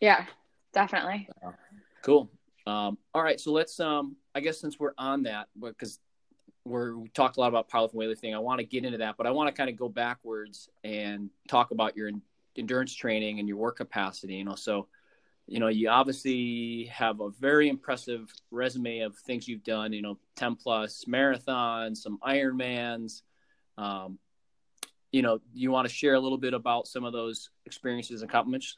[0.00, 0.26] Yeah,
[0.72, 1.28] definitely.
[1.44, 1.52] Uh,
[2.02, 2.30] cool.
[2.66, 3.78] Um, all right, so let's.
[3.80, 6.00] Um, I guess since we're on that, because
[6.64, 9.26] we're we talked a lot about powerlifting weightlifting, I want to get into that, but
[9.26, 12.10] I want to kind of go backwards and talk about your
[12.56, 14.34] endurance training and your work capacity.
[14.34, 14.88] You know, so
[15.46, 19.92] you know you obviously have a very impressive resume of things you've done.
[19.92, 23.22] You know, ten plus marathons, some Ironmans.
[23.78, 24.18] Um,
[25.16, 28.30] you know, you want to share a little bit about some of those experiences and
[28.30, 28.76] accomplishments?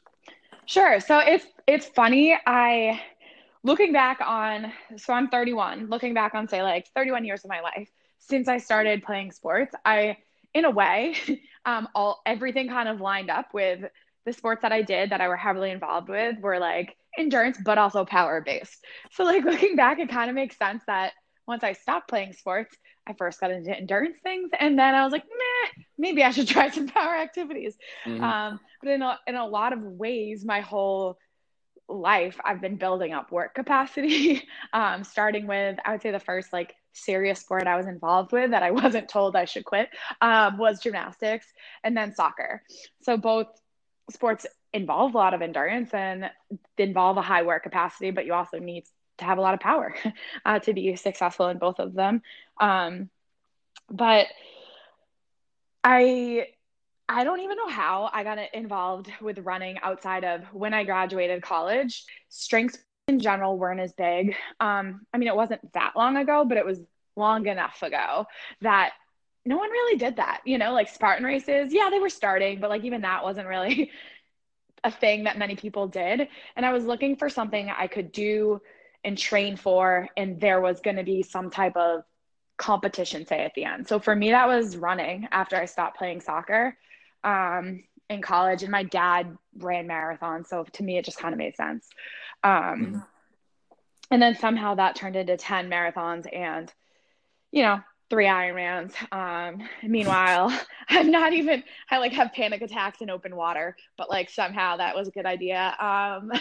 [0.65, 1.01] Sure.
[1.01, 2.37] So it's it's funny.
[2.47, 3.01] I
[3.63, 5.87] looking back on so I'm 31.
[5.89, 9.75] Looking back on say like 31 years of my life since I started playing sports,
[9.83, 10.15] I
[10.53, 11.15] in a way,
[11.65, 13.83] um, all everything kind of lined up with
[14.25, 17.77] the sports that I did that I were heavily involved with were like endurance, but
[17.77, 18.85] also power based.
[19.11, 21.11] So like looking back, it kind of makes sense that
[21.49, 22.77] once I stopped playing sports,
[23.09, 26.47] I first got into endurance things, and then I was like, meh, maybe I should
[26.47, 27.75] try some power activities.
[28.05, 28.23] Mm-hmm.
[28.23, 31.17] Um, but in a, in a lot of ways, my whole
[31.89, 34.47] life, I've been building up work capacity.
[34.73, 38.51] um, starting with, I would say, the first like serious sport I was involved with
[38.51, 39.89] that I wasn't told I should quit
[40.21, 41.47] um, was gymnastics,
[41.83, 42.61] and then soccer.
[43.01, 43.47] So both
[44.11, 46.29] sports involve a lot of endurance and
[46.77, 48.85] involve a high work capacity, but you also need
[49.19, 49.93] to have a lot of power
[50.45, 52.21] uh, to be successful in both of them.
[52.59, 53.09] Um,
[53.89, 54.27] but
[55.83, 56.47] I
[57.07, 61.41] I don't even know how I got involved with running outside of when I graduated
[61.41, 62.05] college.
[62.29, 62.77] Strengths
[63.07, 64.35] in general weren't as big.
[64.59, 66.79] Um, I mean, it wasn't that long ago, but it was
[67.15, 68.27] long enough ago
[68.61, 68.91] that
[69.43, 70.41] no one really did that.
[70.45, 73.89] You know, like Spartan races, yeah, they were starting, but like even that wasn't really
[74.83, 76.27] a thing that many people did.
[76.55, 78.61] And I was looking for something I could do
[79.03, 82.03] and train for and there was going to be some type of
[82.57, 83.87] competition say at the end.
[83.87, 86.77] So for me that was running after i stopped playing soccer
[87.23, 91.37] um, in college and my dad ran marathons so to me it just kind of
[91.37, 91.87] made sense.
[92.43, 92.99] Um, mm-hmm.
[94.11, 96.71] and then somehow that turned into 10 marathons and
[97.51, 98.93] you know three ironmans.
[99.13, 100.51] Um, meanwhile
[100.89, 104.95] i'm not even i like have panic attacks in open water but like somehow that
[104.95, 105.75] was a good idea.
[105.79, 106.31] Um,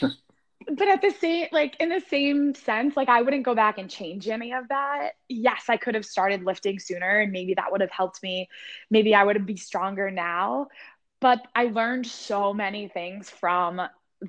[0.70, 3.90] but at the same like in the same sense like i wouldn't go back and
[3.90, 5.12] change any of that.
[5.28, 8.48] Yes i could have started lifting sooner and maybe that would have helped me.
[8.90, 10.68] Maybe i would be stronger now.
[11.20, 13.80] But i learned so many things from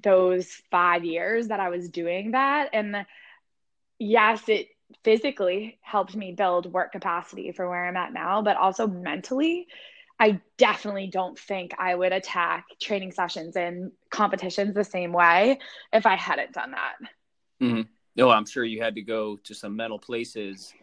[0.04, 2.70] those five years that i was doing that.
[2.74, 3.06] And
[4.00, 4.68] yes it
[5.04, 9.68] physically helped me build work capacity for where i'm at now but also mentally
[10.20, 15.60] I definitely don't think I would attack training sessions and competitions the same way
[15.92, 16.96] if I hadn't done that.
[17.62, 17.82] Mm-hmm.
[18.16, 20.74] No, I'm sure you had to go to some mental places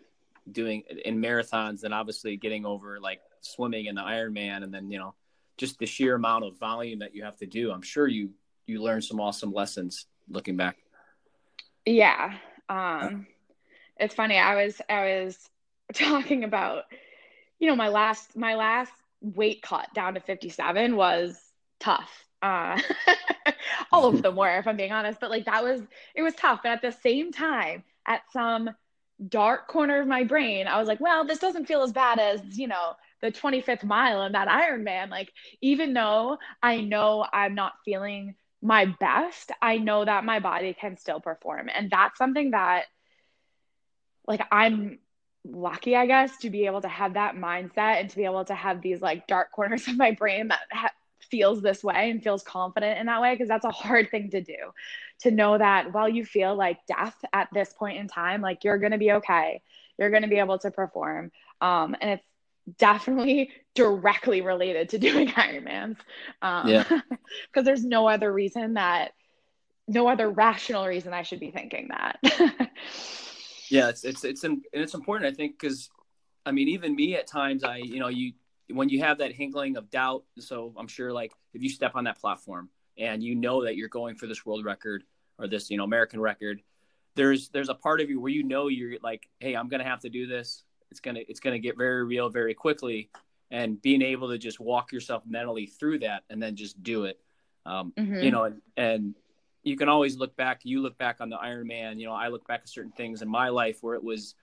[0.51, 4.99] doing in marathons and obviously getting over like swimming in the Ironman and then, you
[4.99, 5.15] know,
[5.57, 7.71] just the sheer amount of volume that you have to do.
[7.71, 8.31] I'm sure you,
[8.67, 10.77] you learned some awesome lessons looking back.
[11.87, 12.37] Yeah.
[12.69, 13.27] Um,
[13.97, 14.39] it's funny.
[14.39, 15.39] I was, I was
[15.95, 16.85] talking about,
[17.59, 21.39] you know, my last, my last weight cut down to 57 was
[21.79, 22.11] tough.
[22.43, 22.81] Uh,
[23.93, 25.83] all of them were, if I'm being honest, but like that was,
[26.15, 26.61] it was tough.
[26.63, 28.71] But at the same time, at some
[29.29, 32.41] dark corner of my brain, I was like, well, this doesn't feel as bad as,
[32.59, 35.11] you know, the 25th mile and that Ironman.
[35.11, 40.75] Like, even though I know I'm not feeling my best, I know that my body
[40.79, 41.69] can still perform.
[41.75, 42.85] And that's something that,
[44.27, 44.99] like, I'm
[45.45, 48.55] lucky, I guess, to be able to have that mindset and to be able to
[48.55, 50.93] have these like dark corners of my brain that ha-
[51.31, 54.41] feels this way and feels confident in that way because that's a hard thing to
[54.41, 54.57] do.
[55.21, 58.79] To know that while you feel like death at this point in time like you're
[58.79, 59.63] going to be okay.
[59.99, 61.31] You're going to be able to perform.
[61.61, 62.25] Um, and it's
[62.79, 65.97] definitely directly related to doing ironmans
[66.43, 66.85] um, yeah.
[67.47, 69.13] because there's no other reason that
[69.89, 72.71] no other rational reason i should be thinking that
[73.71, 75.91] yeah it's it's it's and it's important i think because
[76.47, 78.33] I mean, even me at times, I, you know, you,
[78.71, 82.05] when you have that hinkling of doubt, so I'm sure like if you step on
[82.05, 85.05] that platform and you know that you're going for this world record
[85.39, 86.63] or this, you know, American record,
[87.15, 89.89] there's, there's a part of you where you know you're like, hey, I'm going to
[89.89, 90.65] have to do this.
[90.91, 93.11] It's going to, it's to get very real very quickly.
[93.51, 97.19] And being able to just walk yourself mentally through that and then just do it.
[97.67, 98.21] Um, mm-hmm.
[98.21, 99.15] You know, and, and
[99.63, 100.61] you can always look back.
[100.65, 101.99] You look back on the Ironman.
[101.99, 104.35] You know, I look back at certain things in my life where it was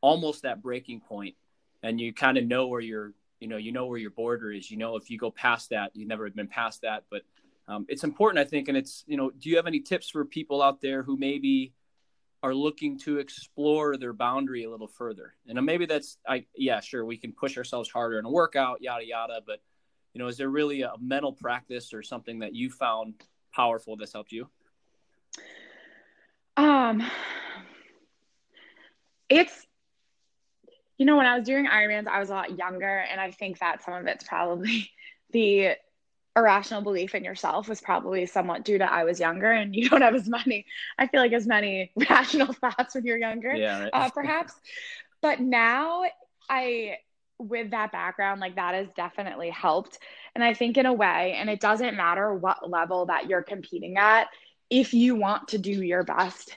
[0.00, 1.36] almost that breaking point,
[1.82, 4.70] and you kind of know where your you know you know where your border is.
[4.70, 7.04] You know, if you go past that, you've never been past that.
[7.10, 7.22] But
[7.68, 10.24] um, it's important, I think, and it's you know, do you have any tips for
[10.24, 11.72] people out there who maybe
[12.42, 15.34] are looking to explore their boundary a little further?
[15.46, 19.06] And maybe that's I yeah, sure, we can push ourselves harder in a workout, yada
[19.06, 19.60] yada, but
[20.14, 23.14] you know, is there really a mental practice or something that you found
[23.52, 24.48] powerful this helped you?
[26.56, 27.02] Um,
[29.28, 29.66] it's
[30.96, 33.60] you know when I was doing Ironmans, I was a lot younger, and I think
[33.60, 34.90] that some of it's probably
[35.32, 35.76] the
[36.36, 40.02] irrational belief in yourself was probably somewhat due to I was younger, and you don't
[40.02, 40.66] have as many.
[40.98, 43.90] I feel like as many rational thoughts when you're younger, yeah, right.
[43.92, 44.54] uh, perhaps.
[45.20, 46.04] But now
[46.48, 46.98] I
[47.38, 49.98] with that background, like that has definitely helped.
[50.38, 53.96] And I think in a way, and it doesn't matter what level that you're competing
[53.96, 54.28] at,
[54.70, 56.56] if you want to do your best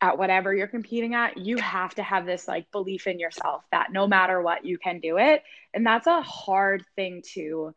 [0.00, 3.92] at whatever you're competing at, you have to have this like belief in yourself that
[3.92, 5.44] no matter what, you can do it.
[5.72, 7.72] And that's a hard thing to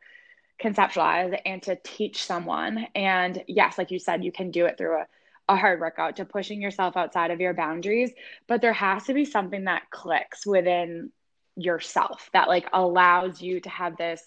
[0.60, 2.88] conceptualize and to teach someone.
[2.96, 5.06] And yes, like you said, you can do it through a
[5.50, 8.14] a hard workout to pushing yourself outside of your boundaries
[8.48, 11.12] but there has to be something that clicks within
[11.58, 14.24] yourself that like allows you to have this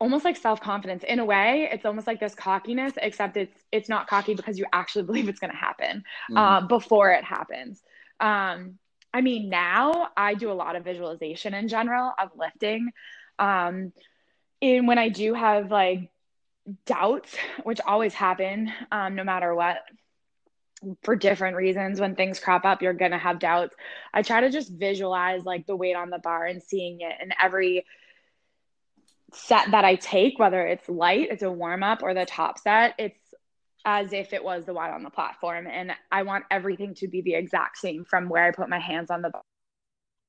[0.00, 1.04] almost like self-confidence.
[1.04, 4.66] In a way it's almost like this cockiness except it's it's not cocky because you
[4.72, 6.36] actually believe it's going to happen mm-hmm.
[6.36, 7.82] uh, before it happens.
[8.20, 8.78] Um,
[9.14, 12.90] i mean now i do a lot of visualization in general of lifting.
[13.38, 13.92] Um,
[14.60, 16.10] and when i do have like
[16.84, 19.78] doubts which always happen um, no matter what
[21.02, 23.74] for different reasons when things crop up you're going to have doubts.
[24.12, 27.34] I try to just visualize like the weight on the bar and seeing it and
[27.42, 27.84] every
[29.32, 32.94] set that i take whether it's light it's a warm up or the top set
[32.98, 33.34] it's
[33.84, 35.66] as if it was the one on the platform.
[35.66, 39.10] And i want everything to be the exact same from where i put my hands
[39.10, 39.30] on the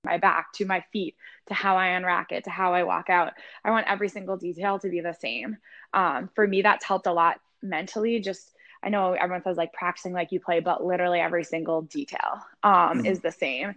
[0.05, 1.15] my back to my feet
[1.47, 3.33] to how i unrack it to how i walk out.
[3.65, 5.57] I want every single detail to be the same.
[5.93, 10.13] Um, for me that's helped a lot mentally just I know everyone says like practicing
[10.13, 13.05] like you play, but literally every single detail um, mm-hmm.
[13.05, 13.75] is the same.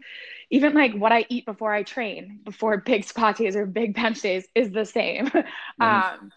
[0.51, 4.21] Even like what I eat before I train, before big squat days or big bench
[4.21, 5.31] days, is the same.
[5.81, 6.31] Um,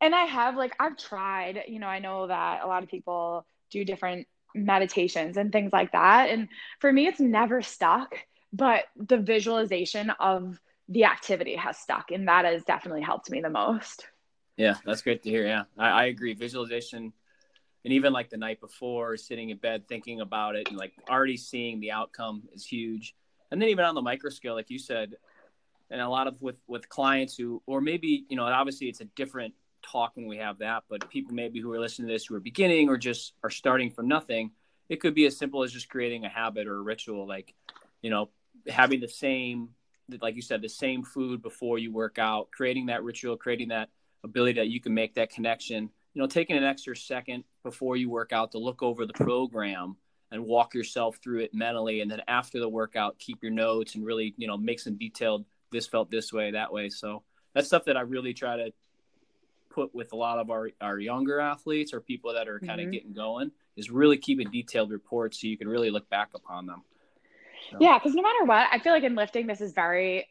[0.00, 1.64] and I have like I've tried.
[1.66, 5.92] You know, I know that a lot of people do different meditations and things like
[5.92, 6.48] that, and
[6.80, 8.14] for me, it's never stuck.
[8.52, 10.58] But the visualization of
[10.88, 14.06] the activity has stuck, and that has definitely helped me the most.
[14.56, 15.46] Yeah, that's great to hear.
[15.46, 16.34] Yeah, I, I agree.
[16.34, 17.12] Visualization
[17.88, 21.38] and even like the night before sitting in bed thinking about it and like already
[21.38, 23.14] seeing the outcome is huge.
[23.50, 25.14] And then even on the micro scale like you said
[25.88, 29.06] and a lot of with with clients who or maybe you know obviously it's a
[29.16, 32.34] different talk when we have that but people maybe who are listening to this who
[32.34, 34.50] are beginning or just are starting from nothing
[34.90, 37.54] it could be as simple as just creating a habit or a ritual like
[38.02, 38.28] you know
[38.68, 39.70] having the same
[40.20, 43.88] like you said the same food before you work out creating that ritual creating that
[44.24, 48.10] ability that you can make that connection you know, taking an extra second before you
[48.10, 49.96] work out to look over the program
[50.30, 52.00] and walk yourself through it mentally.
[52.00, 55.44] And then after the workout, keep your notes and really, you know, make some detailed,
[55.70, 56.88] this felt this way, that way.
[56.88, 57.22] So
[57.54, 58.72] that's stuff that I really try to
[59.70, 62.86] put with a lot of our, our younger athletes or people that are kind of
[62.86, 62.92] mm-hmm.
[62.92, 66.82] getting going is really keeping detailed reports so you can really look back upon them.
[67.70, 67.78] So.
[67.80, 70.26] Yeah, because no matter what, I feel like in lifting, this is very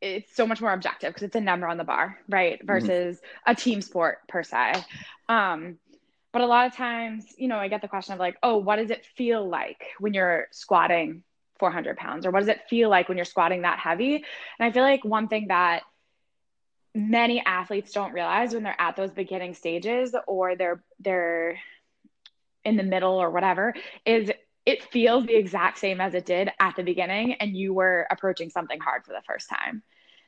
[0.00, 2.58] it's so much more objective because it's a number on the bar, right?
[2.58, 2.66] Mm-hmm.
[2.66, 3.50] Versus mm-hmm.
[3.50, 4.74] a team sport per se.
[5.28, 5.78] Um,
[6.32, 8.76] but a lot of times, you know, I get the question of like, oh, what
[8.76, 11.22] does it feel like when you're squatting
[11.58, 12.24] 400 pounds?
[12.24, 14.16] Or what does it feel like when you're squatting that heavy?
[14.16, 14.24] And
[14.58, 15.82] I feel like one thing that
[16.94, 21.56] many athletes don't realize when they're at those beginning stages or they're they're
[22.64, 23.74] in the middle or whatever
[24.04, 24.30] is
[24.70, 28.50] it feels the exact same as it did at the beginning and you were approaching
[28.50, 29.82] something hard for the first time.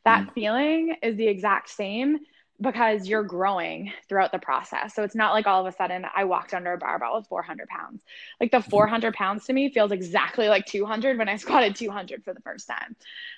[0.04, 0.34] That mm.
[0.34, 2.18] feeling is the exact same
[2.60, 4.94] because you're growing throughout the process.
[4.94, 7.68] So it's not like all of a sudden I walked under a barbell with 400
[7.68, 8.02] pounds.
[8.40, 12.34] Like the 400 pounds to me feels exactly like 200 when I squatted 200 for
[12.34, 12.96] the first time.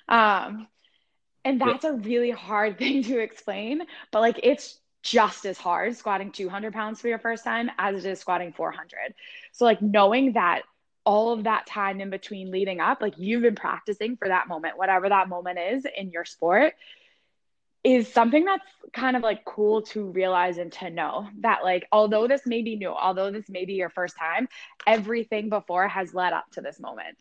[0.09, 0.67] Um,
[1.43, 6.31] and that's a really hard thing to explain, but like it's just as hard squatting
[6.31, 9.13] 200 pounds for your first time as it is squatting 400.
[9.51, 10.63] So like knowing that
[11.05, 14.77] all of that time in between leading up, like you've been practicing for that moment,
[14.77, 16.73] whatever that moment is in your sport,
[17.83, 22.27] is something that's kind of like cool to realize and to know that like although
[22.27, 24.47] this may be new, although this may be your first time,
[24.87, 27.15] everything before has led up to this moment.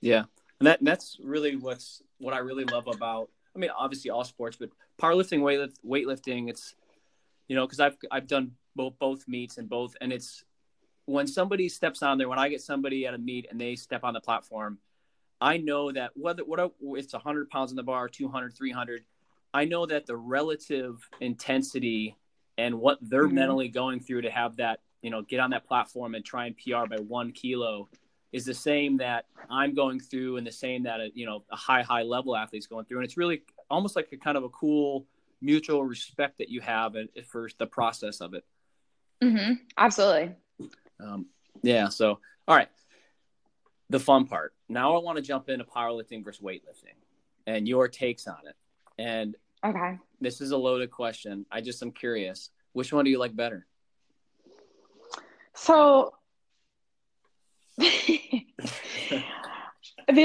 [0.00, 0.24] Yeah.
[0.58, 4.56] And that that's really what's what I really love about I mean obviously all sports,
[4.56, 4.70] but
[5.00, 6.74] powerlifting, weightlift, weightlifting, it's
[7.46, 10.42] you know, because I've I've done both both meets and both and it's
[11.08, 14.04] when somebody steps on there, when I get somebody at a meet and they step
[14.04, 14.78] on the platform,
[15.40, 19.04] I know that whether what it's 100 pounds in the bar, 200, 300,
[19.54, 22.18] I know that the relative intensity
[22.58, 23.36] and what they're mm-hmm.
[23.36, 26.54] mentally going through to have that, you know, get on that platform and try and
[26.56, 27.88] PR by one kilo
[28.32, 31.56] is the same that I'm going through and the same that, a, you know, a
[31.56, 32.98] high, high level athlete's going through.
[32.98, 35.06] And it's really almost like a kind of a cool
[35.40, 36.94] mutual respect that you have
[37.28, 38.44] for the process of it.
[39.22, 39.54] Mm-hmm.
[39.78, 40.34] Absolutely.
[41.00, 41.26] Um,
[41.62, 41.88] yeah.
[41.88, 42.68] So, all right.
[43.90, 44.54] The fun part.
[44.68, 46.96] Now I want to jump into powerlifting versus weightlifting
[47.46, 48.56] and your takes on it.
[48.98, 51.46] And okay, this is a loaded question.
[51.50, 52.50] I just am curious.
[52.72, 53.66] Which one do you like better?
[55.54, 56.12] So
[57.78, 58.44] this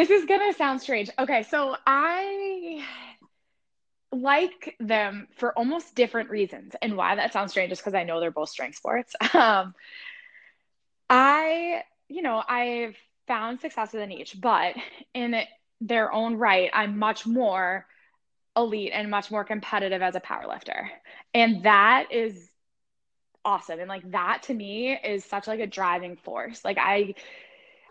[0.10, 1.10] is gonna sound strange.
[1.18, 2.84] Okay, so I
[4.12, 8.20] like them for almost different reasons, and why that sounds strange is because I know
[8.20, 9.16] they're both strength sports.
[9.34, 9.74] Um,
[11.14, 12.96] I, you know, I've
[13.28, 14.76] found success in each, but
[15.14, 15.36] in
[15.80, 17.86] their own right, I'm much more
[18.58, 20.90] elite and much more competitive as a power lifter.
[21.34, 22.50] And that is
[23.46, 23.80] awesome.
[23.80, 26.66] And like that to me is such like a driving force.
[26.66, 27.14] Like I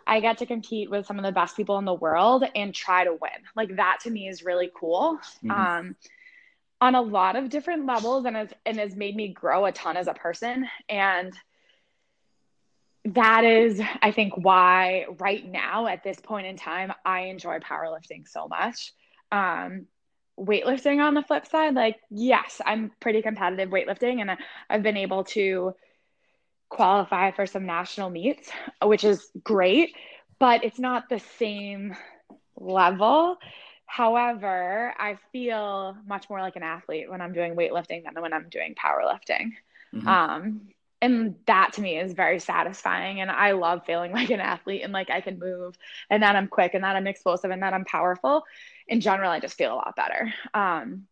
[0.04, 3.04] I get to compete with some of the best people in the world and try
[3.04, 3.30] to win.
[3.54, 5.18] Like that to me is really cool.
[5.44, 5.50] Mm-hmm.
[5.50, 5.96] Um
[6.80, 9.96] on a lot of different levels and has and has made me grow a ton
[9.96, 10.66] as a person.
[10.88, 11.32] And
[13.05, 18.28] that is, I think, why right now at this point in time I enjoy powerlifting
[18.28, 18.92] so much.
[19.32, 19.86] Um,
[20.38, 24.38] weightlifting on the flip side, like, yes, I'm pretty competitive weightlifting and
[24.70, 25.74] I've been able to
[26.68, 28.48] qualify for some national meets,
[28.82, 29.94] which is great,
[30.38, 31.94] but it's not the same
[32.57, 33.36] level.
[33.86, 38.48] However, I feel much more like an athlete when I'm doing weightlifting than when I'm
[38.48, 39.53] doing powerlifting.
[39.94, 40.09] Mm-hmm.
[40.09, 40.61] Um,
[41.03, 43.20] and that to me is very satisfying.
[43.20, 45.76] And I love feeling like an athlete and like I can move
[46.09, 48.44] and that I'm quick and that I'm explosive and that I'm powerful
[48.88, 50.32] in general, I just feel a lot better.
[50.55, 51.07] Um,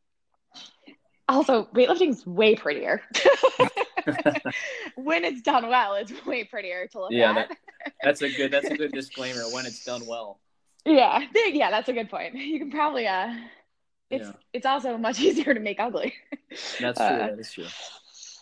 [1.28, 3.02] also, weightlifting is way prettier.
[4.96, 7.48] when it's done well, it's way prettier to look yeah, at.
[7.48, 10.40] That, that's a good that's a good disclaimer when it's done well.
[10.84, 12.34] Yeah, yeah, that's a good point.
[12.34, 13.32] You can probably uh
[14.10, 14.32] it's yeah.
[14.52, 16.14] it's also much easier to make ugly.
[16.80, 17.06] That's true.
[17.06, 17.66] Uh, that is true.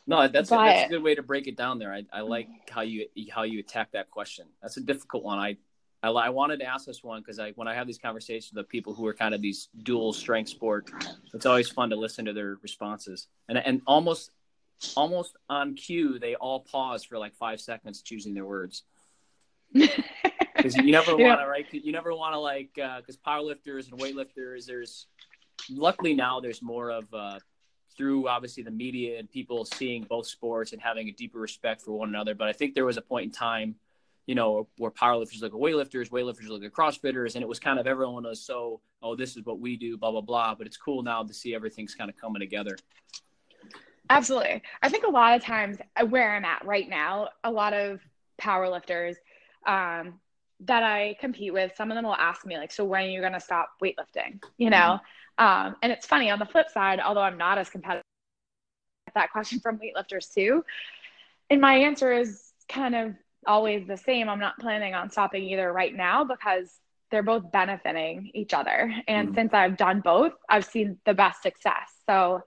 [0.09, 1.93] No, that's but, a, that's a good way to break it down there.
[1.93, 4.47] I, I like how you how you attack that question.
[4.63, 5.39] That's a difficult one.
[5.39, 5.59] I
[6.03, 8.71] I, I wanted to ask this one because I when I have these conversations with
[8.71, 10.91] people who are kind of these dual strength sport,
[11.35, 13.29] it's always fun to listen to their responses.
[13.51, 14.31] And and almost
[14.97, 18.85] almost on cue, they all pause for like five seconds choosing their words.
[20.57, 21.67] Because you never want to, right?
[21.71, 25.07] You never want to like because uh, powerlifters and weightlifters, there's
[25.71, 27.39] luckily now there's more of uh,
[27.99, 31.93] through obviously the media and people seeing both sports and having a deeper respect for
[31.93, 32.35] one another.
[32.35, 33.75] But I think there was a point in time
[34.29, 37.81] you know, where powerlifters look at weightlifters, weightlifters look at CrossFitters, and it was kind
[37.81, 40.55] of everyone was so, oh, this is what we do, blah blah blah.
[40.55, 42.77] But it's cool now to see everything's kind of coming together.
[44.11, 47.73] Absolutely, I think a lot of times uh, where I'm at right now, a lot
[47.73, 48.01] of
[48.39, 49.15] powerlifters
[49.67, 50.21] um,
[50.61, 53.21] that I compete with, some of them will ask me like, "So when are you
[53.21, 55.05] going to stop weightlifting?" You know, mm-hmm.
[55.39, 58.03] Um, and it's funny on the flip side, although I'm not as competitive,
[59.15, 60.65] that question from weightlifters too,
[61.51, 63.15] and my answer is kind of
[63.47, 64.29] always the same.
[64.29, 66.69] I'm not planning on stopping either right now because
[67.11, 68.93] they're both benefiting each other.
[69.07, 69.35] And mm.
[69.35, 71.91] since I've done both, I've seen the best success.
[72.07, 72.43] So,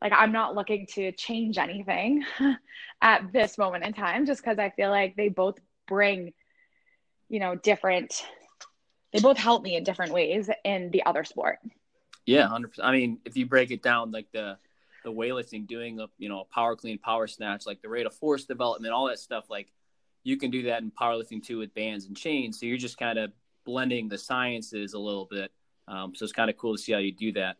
[0.00, 2.24] like, I'm not looking to change anything
[3.02, 6.32] at this moment in time just because I feel like they both bring,
[7.28, 8.22] you know, different,
[9.12, 11.58] they both help me in different ways in the other sport.
[12.26, 12.80] Yeah, 100%.
[12.82, 14.58] I mean, if you break it down, like the,
[15.04, 18.14] the weightlifting, doing a you know a power clean, power snatch, like the rate of
[18.14, 19.68] force development, all that stuff, like
[20.22, 22.58] you can do that in powerlifting too with bands and chains.
[22.58, 23.32] So you're just kind of
[23.64, 25.52] blending the sciences a little bit.
[25.86, 27.56] Um, so it's kind of cool to see how you do that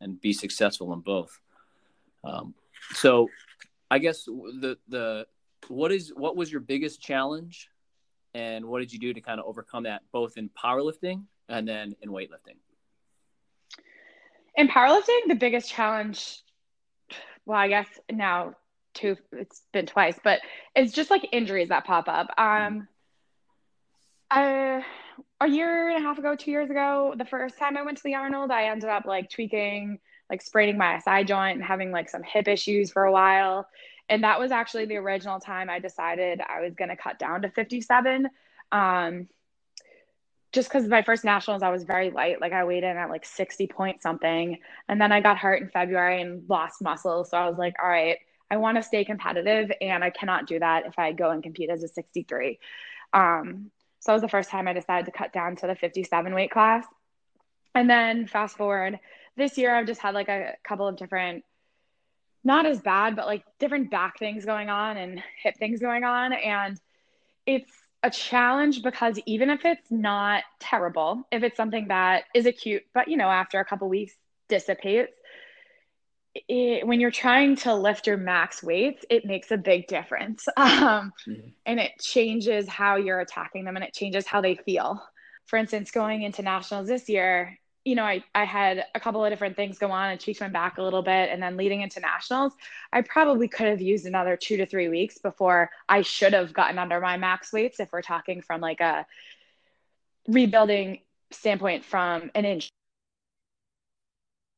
[0.00, 1.40] and be successful in both.
[2.22, 2.54] Um,
[2.92, 3.28] so
[3.90, 5.26] I guess the the
[5.68, 7.70] what is what was your biggest challenge,
[8.34, 11.96] and what did you do to kind of overcome that both in powerlifting and then
[12.02, 12.56] in weightlifting?
[14.56, 16.40] In powerlifting, the biggest challenge,
[17.46, 18.54] well, I guess now
[18.94, 20.40] two it's been twice but
[20.76, 22.86] it's just like injuries that pop up um
[25.42, 28.02] a year and a half ago, two years ago, the first time I went to
[28.04, 29.98] the Arnold, I ended up like tweaking,
[30.30, 33.68] like spraining my SI joint and having like some hip issues for a while.
[34.08, 37.42] And that was actually the original time I decided I was going to cut down
[37.42, 38.28] to 57.
[38.70, 39.28] Um,
[40.52, 42.40] just because my first nationals, I was very light.
[42.40, 44.58] Like I weighed in at like 60 point something.
[44.88, 47.24] And then I got hurt in February and lost muscle.
[47.24, 48.18] So I was like, all right,
[48.50, 51.70] I want to stay competitive and I cannot do that if I go and compete
[51.70, 52.58] as a 63.
[53.14, 56.34] Um, so that was the first time I decided to cut down to the 57
[56.34, 56.84] weight class.
[57.74, 59.00] And then fast forward
[59.36, 61.44] this year, I've just had like a couple of different,
[62.44, 66.34] not as bad, but like different back things going on and hip things going on.
[66.34, 66.78] And
[67.46, 67.72] it's
[68.02, 73.08] a challenge because even if it's not terrible, if it's something that is acute, but
[73.08, 74.14] you know, after a couple weeks
[74.48, 75.12] dissipates,
[76.34, 80.46] it, when you're trying to lift your max weights, it makes a big difference.
[80.56, 81.48] Um, mm-hmm.
[81.66, 85.02] And it changes how you're attacking them and it changes how they feel.
[85.46, 89.30] For instance, going into nationals this year, you know, I, I had a couple of
[89.30, 91.30] different things go on and tweaked my back a little bit.
[91.30, 92.52] And then leading into nationals,
[92.92, 96.78] I probably could have used another two to three weeks before I should have gotten
[96.78, 99.04] under my max weights if we're talking from like a
[100.28, 101.00] rebuilding
[101.32, 102.68] standpoint from an inch.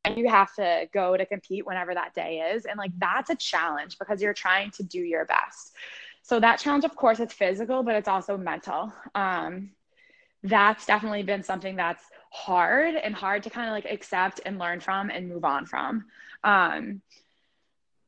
[0.04, 2.66] And you have to go to compete whenever that day is.
[2.66, 5.72] And like that's a challenge because you're trying to do your best.
[6.20, 8.92] So that challenge, of course, it's physical, but it's also mental.
[9.14, 9.70] Um,
[10.42, 12.04] that's definitely been something that's
[12.34, 16.04] hard and hard to kind of like accept and learn from and move on from
[16.42, 17.00] um,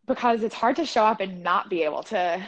[0.05, 2.45] because it's hard to show up and not be able to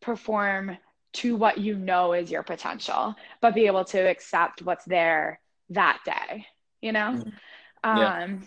[0.00, 0.78] perform
[1.12, 5.98] to what you know is your potential but be able to accept what's there that
[6.04, 6.46] day
[6.80, 7.98] you know mm-hmm.
[7.98, 8.22] yeah.
[8.22, 8.46] um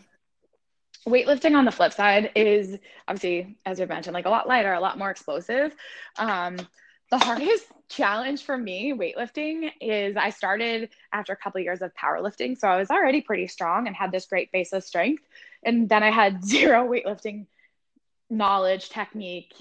[1.05, 2.77] weightlifting on the flip side is
[3.09, 5.75] obviously as you mentioned like a lot lighter a lot more explosive
[6.17, 6.55] um
[7.11, 7.65] the hardest
[7.95, 12.57] challenge for me weightlifting is I started after a couple of years of powerlifting.
[12.57, 15.23] So I was already pretty strong and had this great base of strength.
[15.63, 17.45] And then I had zero weightlifting
[18.29, 19.53] knowledge, technique,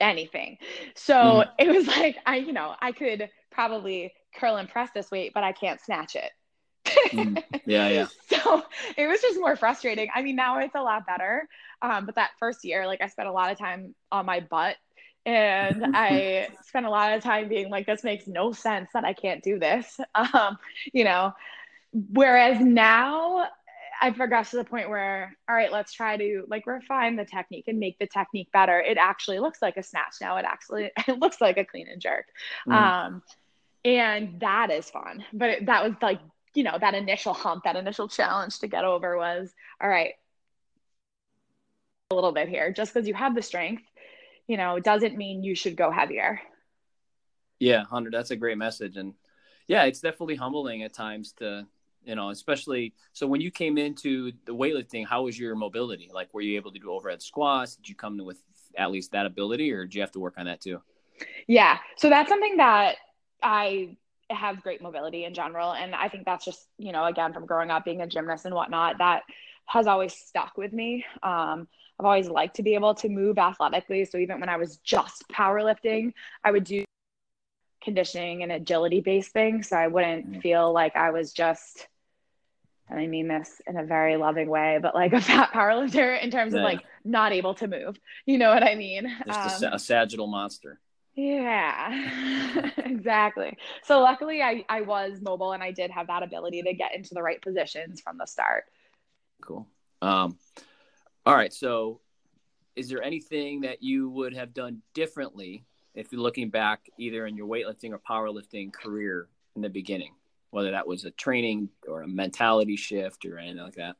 [0.00, 0.58] anything.
[0.94, 1.48] So mm.
[1.58, 5.44] it was like I, you know, I could probably curl and press this weight, but
[5.44, 6.30] I can't snatch it.
[6.86, 7.42] mm.
[7.66, 8.06] Yeah, yeah.
[8.28, 8.64] So
[8.96, 10.08] it was just more frustrating.
[10.12, 11.48] I mean, now it's a lot better.
[11.80, 14.76] Um, but that first year, like I spent a lot of time on my butt
[15.24, 19.12] and I spent a lot of time being like, this makes no sense that I
[19.12, 19.98] can't do this.
[20.14, 20.58] Um,
[20.92, 21.32] you know,
[21.92, 23.48] whereas now
[24.00, 27.64] I've progressed to the point where, all right, let's try to like refine the technique
[27.68, 28.80] and make the technique better.
[28.80, 30.36] It actually looks like a snatch now.
[30.36, 32.26] It actually it looks like a clean and jerk.
[32.68, 32.72] Mm.
[32.72, 33.22] Um,
[33.84, 35.24] and that is fun.
[35.32, 36.20] But it, that was like,
[36.54, 40.14] you know, that initial hump, that initial challenge to get over was, all right,
[42.10, 43.84] a little bit here, just because you have the strength
[44.46, 46.40] you know, doesn't mean you should go heavier.
[47.58, 48.96] Yeah, Hunter, that's a great message.
[48.96, 49.14] And
[49.68, 51.66] yeah, it's definitely humbling at times to,
[52.04, 56.10] you know, especially so when you came into the weightlifting, how was your mobility?
[56.12, 57.76] Like, were you able to do overhead squats?
[57.76, 58.42] Did you come with
[58.76, 60.80] at least that ability, or do you have to work on that too?
[61.46, 62.96] Yeah, so that's something that
[63.42, 63.96] I
[64.30, 67.70] have great mobility in general, and I think that's just you know again from growing
[67.70, 69.22] up being a gymnast and whatnot that
[69.66, 71.04] has always stuck with me.
[71.22, 74.04] Um, I've always liked to be able to move athletically.
[74.04, 76.84] So even when I was just powerlifting, I would do
[77.82, 79.68] conditioning and agility based things.
[79.68, 80.40] So I wouldn't mm-hmm.
[80.40, 81.86] feel like I was just,
[82.88, 86.30] and I mean this in a very loving way, but like a fat powerlifter in
[86.30, 86.60] terms yeah.
[86.60, 87.98] of like not able to move.
[88.26, 89.10] You know what I mean?
[89.26, 90.80] Just um, a, a sagittal monster.
[91.14, 93.58] Yeah, exactly.
[93.84, 97.14] So luckily I, I was mobile and I did have that ability to get into
[97.14, 98.64] the right positions from the start.
[99.42, 99.66] Cool.
[100.00, 100.38] Um,
[101.26, 101.52] all right.
[101.52, 102.00] So,
[102.74, 105.64] is there anything that you would have done differently
[105.94, 110.14] if you're looking back, either in your weightlifting or powerlifting career in the beginning,
[110.50, 113.96] whether that was a training or a mentality shift or anything like that?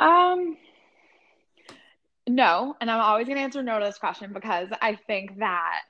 [0.00, 0.56] Um,
[2.28, 5.82] no, and I'm always going to answer no to this question because I think that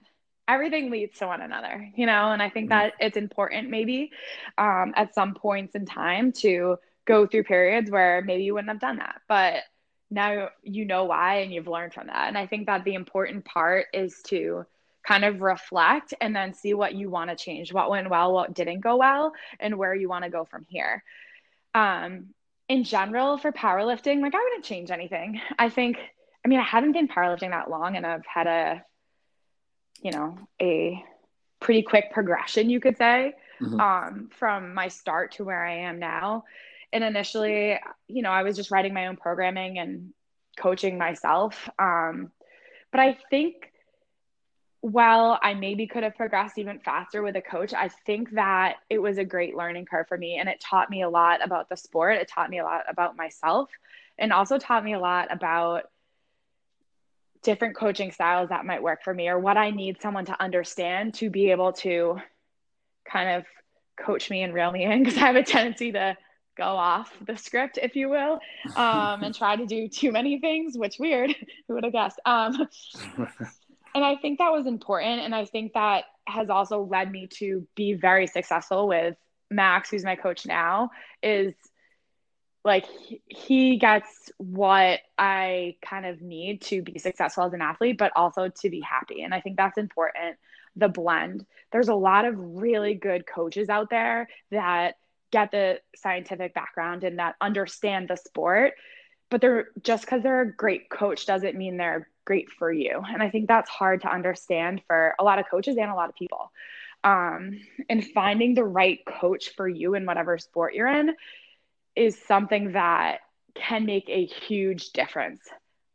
[0.47, 2.89] everything leads to one another, you know, and I think mm-hmm.
[2.89, 4.11] that it's important maybe
[4.59, 6.77] um, at some points in time to
[7.07, 9.63] go through periods where maybe you wouldn't have done that, but
[10.11, 12.29] now you know why and you've learned from that.
[12.29, 14.65] And I think that the important part is to
[15.07, 18.55] kind of reflect and then see what you want to change, what went well, what
[18.55, 21.03] didn't go well, and where you want to go from here.
[21.75, 22.29] Um,
[22.69, 25.41] in general, for powerlifting, like I wouldn't change anything.
[25.59, 25.99] I think,
[26.45, 28.85] I mean, I haven't been powerlifting that long and I've had a,
[30.05, 31.03] you know, a
[31.59, 33.81] pretty quick progression, you could say, mm-hmm.
[33.81, 36.45] um, from my start to where I am now
[36.95, 37.77] and initially,
[38.07, 40.15] you know, I was just writing my own programming and
[40.57, 41.69] coaching myself.
[41.77, 42.31] Um,
[42.93, 43.73] but I think
[44.81, 49.03] while I maybe could have progressed even faster with a coach, I think that it
[49.03, 50.37] was a great learning curve for me.
[50.39, 52.19] And it taught me a lot about the sport.
[52.19, 53.71] It taught me a lot about myself
[54.17, 55.87] and also taught me a lot about
[57.45, 61.15] different coaching styles that might work for me or what I need someone to understand
[61.15, 62.19] to be able to
[63.11, 63.45] kind of
[63.97, 66.17] coach me and reel me in because I have a tendency to
[66.57, 68.39] go off the script, if you will,
[68.77, 71.35] um, and try to do too many things, which weird,
[71.69, 72.21] who would have guessed?
[72.25, 72.69] Um,
[73.95, 75.21] and I think that was important.
[75.21, 79.17] And I think that has also led me to be very successful with
[79.51, 80.91] Max, who's my coach now,
[81.23, 81.55] is
[82.65, 82.87] like
[83.29, 88.49] he gets what I kind of need to be successful as an athlete, but also
[88.49, 89.23] to be happy.
[89.23, 90.37] And I think that's important
[90.77, 91.47] the blend.
[91.71, 94.97] There's a lot of really good coaches out there that
[95.31, 98.73] get the scientific background and that understand the sport,
[99.31, 103.03] but they're just because they're a great coach doesn't mean they're great for you.
[103.07, 106.09] And I think that's hard to understand for a lot of coaches and a lot
[106.09, 106.51] of people.
[107.03, 107.61] Um,
[107.91, 111.15] and finding the right coach for you in whatever sport you're in
[111.97, 113.21] is something that
[113.55, 115.41] can make a huge difference.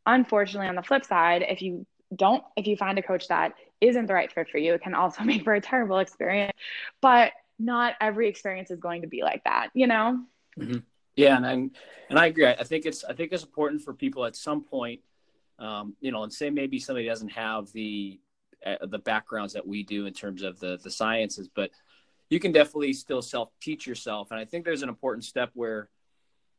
[0.06, 4.06] Unfortunately, on the flip side, if you don't, if you find a coach that isn't
[4.06, 6.52] the right fit for you, it can also make for a terrible experience.
[7.00, 10.24] But not every experience is going to be like that, you know?
[10.58, 10.78] Mm-hmm.
[11.16, 12.46] Yeah, and I, and I agree.
[12.46, 15.00] I think it's I think it's important for people at some point
[15.60, 18.18] um, you know, and say maybe somebody doesn't have the
[18.64, 21.70] uh, the backgrounds that we do in terms of the the sciences, but
[22.30, 24.30] you can definitely still self teach yourself.
[24.30, 25.90] And I think there's an important step where,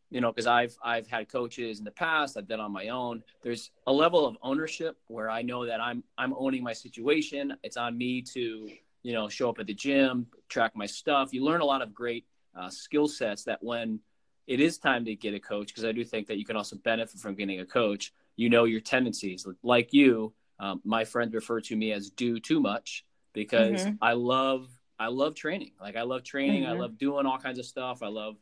[0.10, 3.24] you know, because I've I've had coaches in the past, I've been on my own.
[3.42, 7.56] There's a level of ownership where I know that I'm I'm owning my situation.
[7.64, 8.70] It's on me to
[9.04, 11.34] you know show up at the gym, track my stuff.
[11.34, 14.00] You learn a lot of great uh, skill sets that when
[14.48, 16.76] it is time to get a coach, because I do think that you can also
[16.76, 19.46] benefit from getting a coach you know your tendencies.
[19.64, 23.96] Like you, um, my friends refer to me as do too much because mm-hmm.
[24.02, 24.68] I love
[25.02, 25.72] I love training.
[25.80, 26.64] Like I love training.
[26.64, 26.74] Mm-hmm.
[26.74, 28.04] I love doing all kinds of stuff.
[28.04, 28.38] I love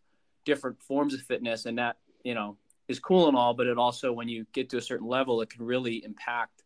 [0.45, 2.57] different forms of fitness, and that you know
[2.87, 3.53] is cool and all.
[3.53, 6.63] But it also, when you get to a certain level, it can really impact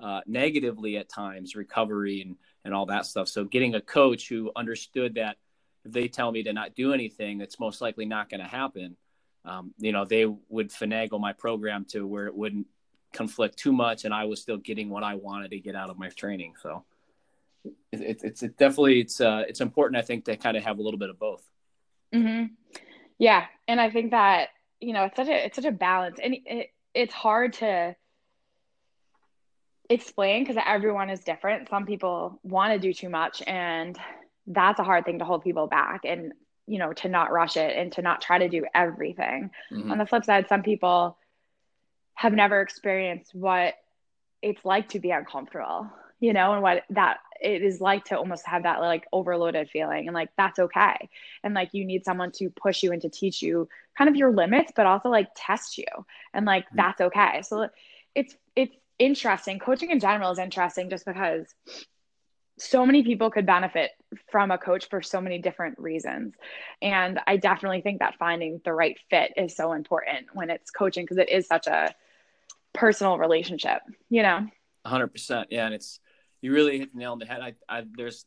[0.00, 3.28] uh, negatively at times recovery and and all that stuff.
[3.28, 5.36] So getting a coach who understood that
[5.84, 8.96] if they tell me to not do anything, it's most likely not going to happen
[9.46, 12.66] um, you know, they would finagle my program to where it wouldn't
[13.12, 15.98] conflict too much, and I was still getting what I wanted to get out of
[15.98, 16.54] my training.
[16.60, 16.84] So
[17.92, 20.78] it, it, it's it definitely it's uh, it's important, I think, to kind of have
[20.78, 21.42] a little bit of both.
[22.14, 22.54] Mm-hmm.
[23.18, 24.48] Yeah, and I think that
[24.80, 27.96] you know it's such a it's such a balance, and it, it's hard to
[29.88, 31.68] explain because everyone is different.
[31.68, 33.98] Some people want to do too much, and
[34.46, 36.02] that's a hard thing to hold people back.
[36.04, 36.32] And
[36.66, 39.90] you know to not rush it and to not try to do everything mm-hmm.
[39.90, 41.16] on the flip side some people
[42.14, 43.74] have never experienced what
[44.42, 45.88] it's like to be uncomfortable
[46.20, 50.06] you know and what that it is like to almost have that like overloaded feeling
[50.06, 51.08] and like that's okay
[51.42, 54.32] and like you need someone to push you and to teach you kind of your
[54.32, 55.84] limits but also like test you
[56.32, 56.76] and like mm-hmm.
[56.76, 57.68] that's okay so
[58.14, 61.54] it's it's interesting coaching in general is interesting just because
[62.58, 63.90] so many people could benefit
[64.30, 66.34] from a coach for so many different reasons.
[66.80, 71.04] And I definitely think that finding the right fit is so important when it's coaching
[71.04, 71.94] because it is such a
[72.72, 74.46] personal relationship, you know?
[74.86, 75.46] 100%.
[75.50, 75.66] Yeah.
[75.66, 76.00] And it's,
[76.40, 77.40] you really hit the nail on the head.
[77.40, 78.24] I, I, there's,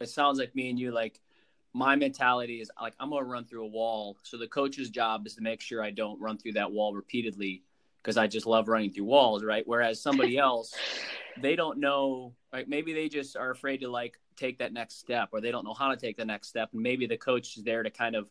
[0.00, 1.20] it sounds like me and you, like,
[1.74, 4.18] my mentality is like, I'm going to run through a wall.
[4.22, 7.62] So the coach's job is to make sure I don't run through that wall repeatedly
[8.02, 9.62] because I just love running through walls, right?
[9.66, 10.74] Whereas somebody else,
[11.40, 15.30] they don't know, like maybe they just are afraid to like take that next step,
[15.32, 17.62] or they don't know how to take the next step, and maybe the coach is
[17.62, 18.28] there to kind of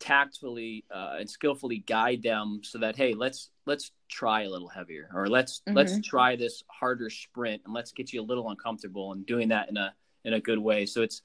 [0.00, 5.08] tactfully uh, and skillfully guide them so that hey, let's let's try a little heavier,
[5.14, 5.76] or let's mm-hmm.
[5.76, 9.68] let's try this harder sprint, and let's get you a little uncomfortable, and doing that
[9.68, 10.86] in a in a good way.
[10.86, 11.22] So it's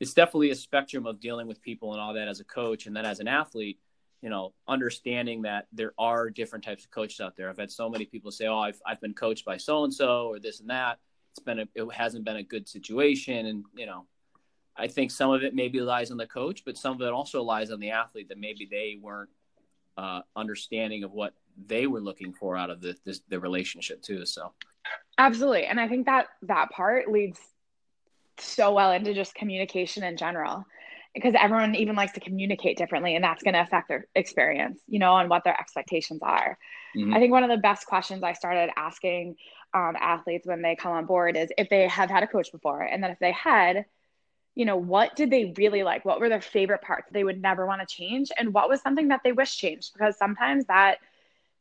[0.00, 2.96] it's definitely a spectrum of dealing with people and all that as a coach, and
[2.96, 3.78] then as an athlete
[4.22, 7.48] you know, understanding that there are different types of coaches out there.
[7.48, 10.28] I've had so many people say, "Oh, I've I've been coached by so and so
[10.28, 10.98] or this and that."
[11.32, 14.06] It's been a, it hasn't been a good situation, and you know,
[14.78, 17.42] I think some of it maybe lies on the coach, but some of it also
[17.42, 19.30] lies on the athlete that maybe they weren't
[19.96, 21.34] uh, understanding of what
[21.66, 24.24] they were looking for out of the this, the relationship too.
[24.24, 24.52] So,
[25.18, 27.40] absolutely, and I think that that part leads
[28.38, 30.64] so well into just communication in general
[31.14, 35.00] because everyone even likes to communicate differently and that's going to affect their experience you
[35.00, 36.56] know and what their expectations are
[36.96, 37.12] mm-hmm.
[37.12, 39.34] i think one of the best questions i started asking
[39.74, 42.82] um, athletes when they come on board is if they have had a coach before
[42.82, 43.84] and then if they had
[44.58, 47.64] you know what did they really like what were their favorite parts they would never
[47.64, 50.98] want to change and what was something that they wish changed because sometimes that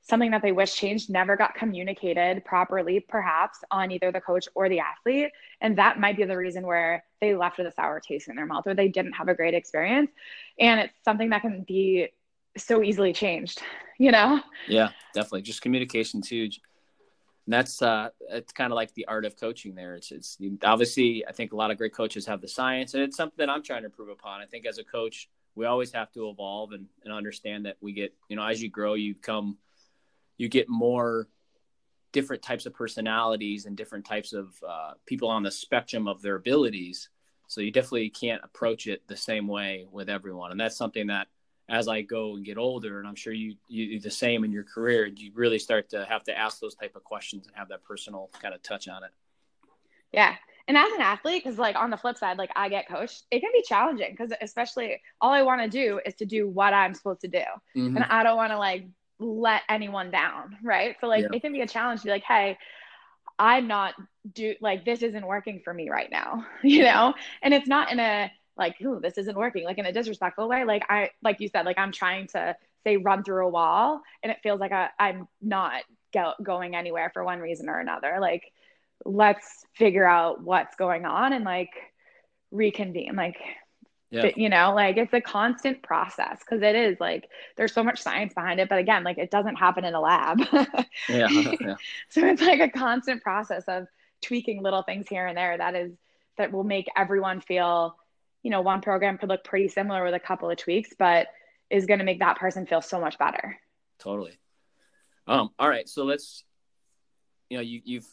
[0.01, 4.69] something that they wish changed never got communicated properly, perhaps on either the coach or
[4.69, 5.31] the athlete.
[5.59, 8.45] And that might be the reason where they left with a sour taste in their
[8.45, 10.09] mouth or they didn't have a great experience.
[10.59, 12.07] And it's something that can be
[12.55, 13.61] so easily changed,
[13.99, 14.39] you know?
[14.67, 15.41] Yeah, definitely.
[15.41, 16.61] Just communication's huge.
[17.47, 19.73] And that's uh, it's kind of like the art of coaching.
[19.73, 23.01] There, it's it's obviously I think a lot of great coaches have the science, and
[23.01, 24.41] it's something that I'm trying to improve upon.
[24.41, 27.93] I think as a coach, we always have to evolve and, and understand that we
[27.93, 29.57] get you know as you grow, you come
[30.37, 31.29] you get more
[32.11, 36.35] different types of personalities and different types of uh, people on the spectrum of their
[36.35, 37.07] abilities.
[37.47, 41.27] So you definitely can't approach it the same way with everyone, and that's something that
[41.69, 44.51] as I go and get older, and I'm sure you you do the same in
[44.51, 47.69] your career, you really start to have to ask those type of questions and have
[47.69, 49.11] that personal kind of touch on it.
[50.11, 50.35] Yeah.
[50.67, 53.39] And as an athlete, because like on the flip side, like I get coached, it
[53.39, 56.93] can be challenging because especially all I want to do is to do what I'm
[56.93, 57.43] supposed to do.
[57.75, 57.95] Mm-hmm.
[57.95, 58.85] And I don't want to like
[59.19, 60.57] let anyone down.
[60.61, 60.95] Right.
[60.99, 61.29] So like yeah.
[61.33, 62.57] it can be a challenge to be like, hey,
[63.39, 63.93] I'm not
[64.33, 67.13] do like this isn't working for me right now, you know?
[67.41, 70.63] And it's not in a like, ooh, this isn't working, like in a disrespectful way.
[70.63, 74.31] Like I like you said, like I'm trying to say run through a wall and
[74.31, 75.83] it feels like I, I'm not
[76.13, 78.17] go- going anywhere for one reason or another.
[78.21, 78.51] Like
[79.05, 81.71] let's figure out what's going on and like
[82.51, 83.15] reconvene.
[83.15, 83.37] Like
[84.09, 84.29] yeah.
[84.35, 88.33] you know like it's a constant process because it is like there's so much science
[88.33, 90.39] behind it but again like it doesn't happen in a lab
[91.09, 91.75] yeah, yeah
[92.09, 93.85] so it's like a constant process of
[94.21, 95.91] tweaking little things here and there that is
[96.37, 97.97] that will make everyone feel
[98.47, 101.27] you know one program could look pretty similar with a couple of tweaks but
[101.69, 103.59] is going to make that person feel so much better
[103.99, 104.39] totally
[105.27, 106.45] um all right so let's
[107.49, 108.07] you know you, you've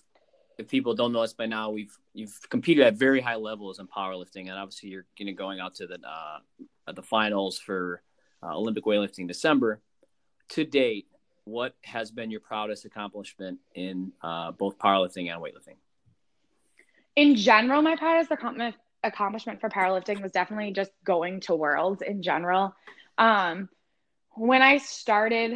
[0.58, 3.86] if people don't know us by now, we've you've competed at very high levels in
[3.86, 8.02] powerlifting, and obviously you're you know, going out to the uh, the finals for
[8.42, 9.80] uh, Olympic weightlifting December.
[10.50, 11.06] To date,
[11.44, 15.76] what has been your proudest accomplishment in uh, both powerlifting and weightlifting?
[17.16, 18.30] In general, my proudest
[19.04, 22.74] accomplishment for powerlifting was definitely just going to worlds in general.
[23.18, 23.68] Um,
[24.32, 25.52] when I started,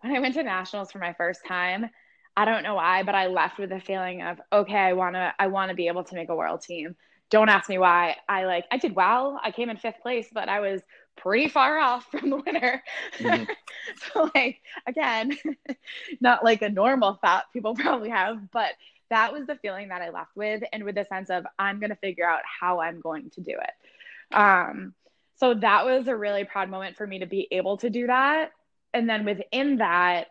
[0.00, 1.90] when I went to nationals for my first time,
[2.36, 5.32] I don't know why, but I left with a feeling of okay, I want to
[5.38, 6.96] I want to be able to make a world team.
[7.30, 8.16] Don't ask me why.
[8.28, 9.40] I like I did well.
[9.42, 10.82] I came in fifth place, but I was
[11.16, 12.82] pretty far off from the winner.
[13.18, 13.44] Mm-hmm.
[14.12, 15.36] so like again,
[16.20, 18.72] not like a normal thought people probably have, but
[19.14, 21.90] that was the feeling that I left with and with the sense of I'm going
[21.90, 24.36] to figure out how I'm going to do it.
[24.36, 24.94] Um
[25.36, 28.52] so that was a really proud moment for me to be able to do that.
[28.92, 30.28] And then within that,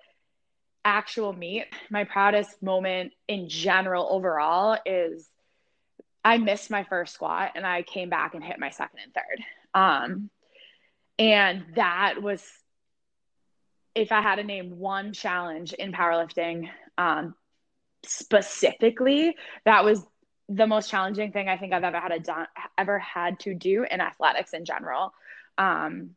[0.86, 5.30] actual meet, my proudest moment in general overall is
[6.24, 9.46] I missed my first squat and I came back and hit my second and third.
[9.74, 10.30] Um,
[11.20, 12.44] and that was,
[13.96, 17.36] if I had to name one challenge in powerlifting um,
[18.06, 19.36] specifically,
[19.66, 20.06] that was
[20.50, 22.48] the most challenging thing I think I've ever had a done,
[22.78, 25.14] ever had to do in athletics in general.
[25.58, 26.12] Um,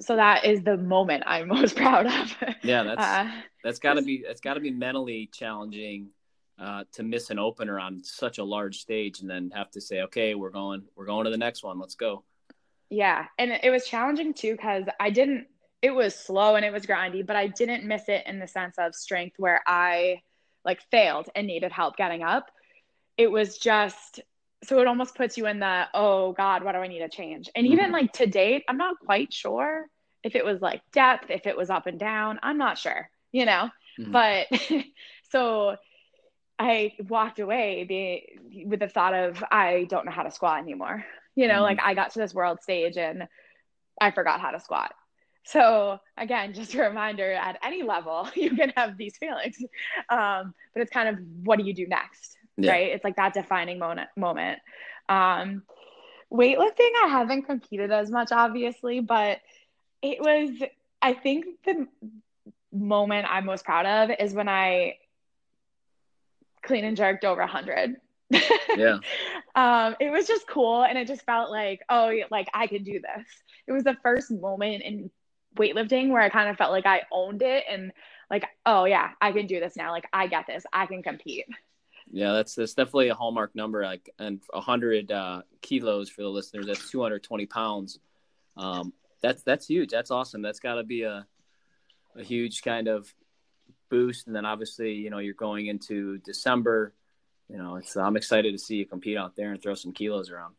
[0.00, 2.36] so that is the moment I'm most proud of.
[2.62, 3.30] Yeah, that's uh,
[3.62, 6.10] that's got to be that's got to be mentally challenging
[6.58, 10.02] uh, to miss an opener on such a large stage and then have to say,
[10.02, 11.78] okay, we're going we're going to the next one.
[11.78, 12.24] Let's go.
[12.90, 15.46] Yeah, and it was challenging too because I didn't.
[15.84, 18.76] It was slow and it was grindy, but I didn't miss it in the sense
[18.78, 20.22] of strength where I
[20.64, 22.50] like failed and needed help getting up.
[23.18, 24.22] It was just
[24.64, 27.50] so it almost puts you in the oh god what do i need to change
[27.54, 27.92] and even mm-hmm.
[27.92, 29.84] like to date i'm not quite sure
[30.22, 33.44] if it was like depth if it was up and down i'm not sure you
[33.44, 33.68] know
[34.00, 34.10] mm-hmm.
[34.10, 34.46] but
[35.30, 35.76] so
[36.58, 41.04] i walked away be, with the thought of i don't know how to squat anymore
[41.34, 41.64] you know mm-hmm.
[41.64, 43.28] like i got to this world stage and
[44.00, 44.94] i forgot how to squat
[45.44, 49.58] so again just a reminder at any level you can have these feelings
[50.08, 52.72] um, but it's kind of what do you do next yeah.
[52.72, 52.92] right?
[52.92, 54.08] It's like that defining moment.
[54.16, 54.60] Moment.
[55.08, 55.62] Um,
[56.32, 59.40] weightlifting, I haven't competed as much, obviously, but
[60.02, 60.50] it was.
[61.02, 61.86] I think the
[62.72, 64.96] moment I'm most proud of is when I
[66.62, 67.96] clean and jerked over 100.
[68.30, 68.98] yeah.
[69.54, 73.00] um, it was just cool, and it just felt like, oh, like I could do
[73.00, 73.26] this.
[73.66, 75.10] It was the first moment in
[75.56, 77.92] weightlifting where I kind of felt like I owned it and
[78.30, 79.90] like, oh yeah, I can do this now.
[79.90, 80.64] Like I get this.
[80.72, 81.46] I can compete.
[82.10, 83.82] Yeah, that's that's definitely a hallmark number.
[83.82, 86.66] Like, and 100 uh, kilos for the listeners.
[86.66, 87.98] That's 220 pounds.
[88.56, 88.92] Um,
[89.22, 89.90] that's that's huge.
[89.90, 90.42] That's awesome.
[90.42, 91.26] That's got to be a
[92.16, 93.12] a huge kind of
[93.90, 94.26] boost.
[94.26, 96.94] And then obviously, you know, you're going into December.
[97.48, 100.30] You know, it's I'm excited to see you compete out there and throw some kilos
[100.30, 100.54] around.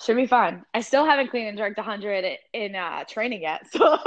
[0.00, 0.64] Should be fun.
[0.74, 3.66] I still haven't cleaned and jerked 100 in uh, training yet.
[3.72, 3.98] So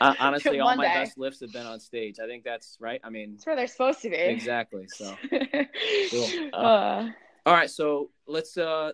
[0.18, 0.94] honestly, all my day.
[0.94, 2.18] best lifts have been on stage.
[2.22, 3.00] I think that's right.
[3.04, 4.16] I mean, that's where they're supposed to be.
[4.16, 4.86] Exactly.
[4.88, 5.14] So
[6.10, 6.28] cool.
[6.54, 7.08] Uh, uh,
[7.44, 7.68] all right.
[7.68, 8.56] So let's.
[8.56, 8.92] uh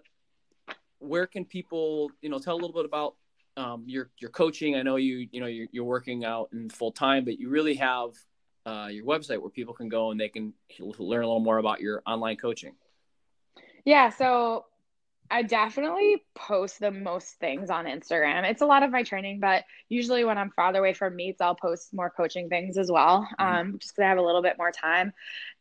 [0.99, 3.15] Where can people, you know, tell a little bit about
[3.57, 4.75] um, your your coaching?
[4.75, 7.75] I know you, you know, you're, you're working out in full time, but you really
[7.75, 8.11] have
[8.65, 11.81] uh, your website where people can go and they can learn a little more about
[11.81, 12.75] your online coaching.
[13.85, 14.11] Yeah.
[14.11, 14.65] So
[15.31, 18.49] I definitely post the most things on Instagram.
[18.49, 21.55] It's a lot of my training, but usually when I'm farther away from meets, I'll
[21.55, 23.45] post more coaching things as well, mm-hmm.
[23.45, 25.13] um, just because I have a little bit more time.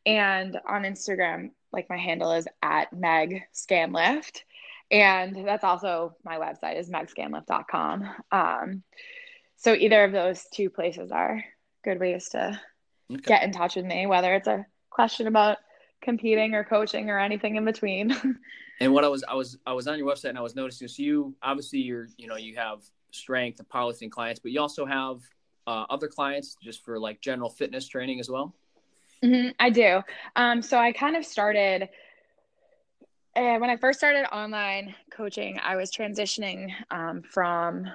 [0.06, 4.42] And on Instagram, like my handle is at Meg Scanlift.
[4.92, 8.08] And that's also my website is megscanlift.com.
[8.32, 8.84] Um,
[9.58, 11.44] so either of those two places are
[11.84, 12.60] good ways to
[13.12, 13.22] okay.
[13.22, 15.58] get in touch with me, whether it's a question about
[16.06, 18.16] competing or coaching or anything in between.
[18.80, 20.88] and what I was I was I was on your website and I was noticing
[20.88, 24.86] so you obviously you're you know you have strength and powerlifting clients, but you also
[24.86, 25.22] have
[25.68, 28.54] uh, other clients just for like general fitness training as well.
[29.24, 30.02] Mm-hmm, I do.
[30.36, 31.90] Um, so I kind of started.
[33.36, 37.86] Uh, when I first started online coaching, I was transitioning um, from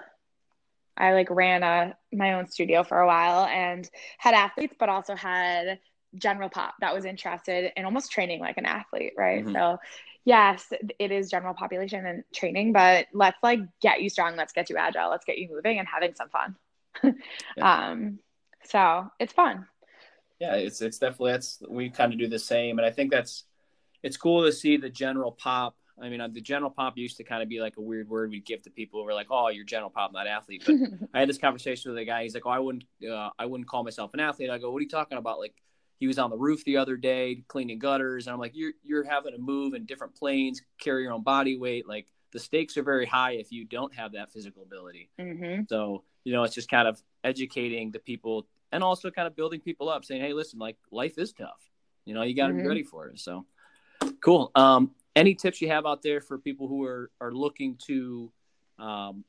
[0.98, 3.88] I like ran a my own studio for a while and
[4.18, 5.78] had athletes, but also had
[6.16, 9.44] general pop that was interested in almost training like an athlete, right?
[9.44, 9.54] Mm-hmm.
[9.54, 9.78] So
[10.24, 14.70] yes, it is general population and training, but let's like get you strong, let's get
[14.70, 16.56] you agile, let's get you moving and having some fun.
[17.56, 17.90] yeah.
[17.90, 18.18] Um
[18.64, 19.66] so it's fun.
[20.40, 23.44] Yeah, it's it's definitely that's we kind of do the same and I think that's
[24.02, 27.42] it's cool to see the general pop I mean, the general pop used to kind
[27.42, 29.04] of be like a weird word we'd give to people.
[29.04, 30.76] We're like, "Oh, you're general pop, not athlete." But
[31.14, 32.22] I had this conversation with a guy.
[32.22, 34.78] He's like, "Oh, I wouldn't, uh, I wouldn't call myself an athlete." I go, "What
[34.78, 35.38] are you talking about?
[35.38, 35.54] Like,
[36.00, 39.04] he was on the roof the other day cleaning gutters and i'm like you're you're
[39.04, 41.86] having to move in different planes carry your own body weight.
[41.86, 45.10] Like the stakes are very high if you don't have that physical ability.
[45.20, 45.62] Mm-hmm.
[45.68, 49.60] so you know it's just kind of educating the people and also kind of building
[49.60, 51.70] people up saying hey listen like life is tough.
[52.04, 52.62] You know you got to mm-hmm.
[52.62, 53.20] be ready for it.
[53.20, 53.46] So
[54.20, 54.50] cool.
[54.56, 58.32] Um any tips you have out there for people who are are looking to
[58.78, 59.24] um,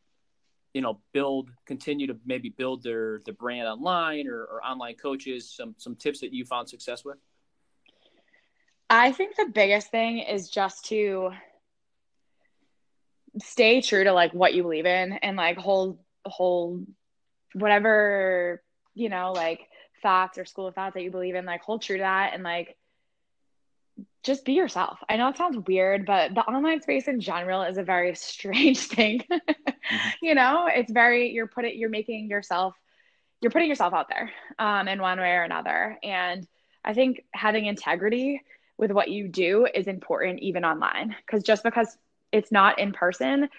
[0.73, 5.49] you know build continue to maybe build their the brand online or, or online coaches
[5.49, 7.17] some some tips that you found success with
[8.89, 11.31] i think the biggest thing is just to
[13.41, 16.85] stay true to like what you believe in and like hold hold
[17.53, 18.61] whatever
[18.93, 19.61] you know like
[20.01, 22.43] thoughts or school of thoughts that you believe in like hold true to that and
[22.43, 22.77] like
[24.23, 24.99] just be yourself.
[25.09, 28.79] I know it sounds weird, but the online space in general is a very strange
[28.79, 29.23] thing.
[29.91, 30.25] Mm-hmm.
[30.25, 32.75] You know, it's very you're putting you're making yourself
[33.41, 35.97] you're putting yourself out there um, in one way or another.
[36.03, 36.47] And
[36.85, 38.41] I think having integrity
[38.77, 41.97] with what you do is important even online because just because
[42.31, 43.49] it's not in person,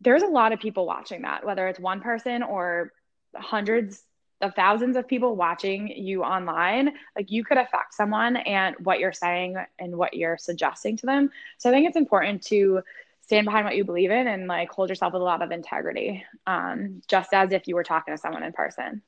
[0.00, 2.92] there's a lot of people watching that, whether it's one person or
[3.36, 4.02] hundreds
[4.40, 9.12] of thousands of people watching you online, like you could affect someone and what you're
[9.12, 11.30] saying and what you're suggesting to them.
[11.58, 12.82] So I think it's important to
[13.30, 16.24] stand behind what you believe in and like hold yourself with a lot of integrity,
[16.48, 19.02] um, just as if you were talking to someone in person.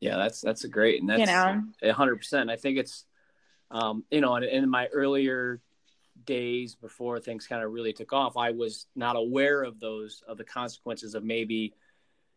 [0.00, 2.50] Yeah, that's that's a great and that's you know hundred percent.
[2.50, 3.04] I think it's
[3.70, 5.60] um, you know, in, in my earlier
[6.24, 10.36] days before things kind of really took off, I was not aware of those of
[10.36, 11.74] the consequences of maybe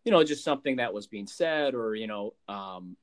[0.06, 2.96] you know, just something that was being said, or you know, um,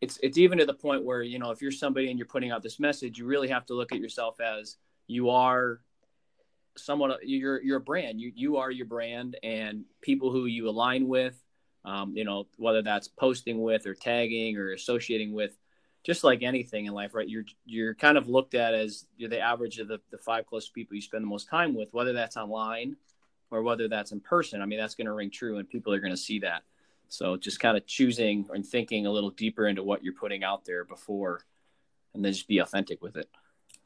[0.00, 2.50] it's it's even to the point where you know, if you're somebody and you're putting
[2.50, 5.80] out this message, you really have to look at yourself as you are
[6.76, 7.12] someone.
[7.22, 8.20] You're you're a brand.
[8.20, 11.40] You you are your brand, and people who you align with,
[11.84, 15.56] um, you know, whether that's posting with or tagging or associating with,
[16.04, 17.28] just like anything in life, right?
[17.28, 20.74] You're you're kind of looked at as you're the average of the, the five closest
[20.74, 22.96] people you spend the most time with, whether that's online
[23.52, 26.00] or whether that's in person, I mean, that's going to ring true and people are
[26.00, 26.62] going to see that.
[27.08, 30.64] So just kind of choosing and thinking a little deeper into what you're putting out
[30.64, 31.42] there before
[32.14, 33.28] and then just be authentic with it.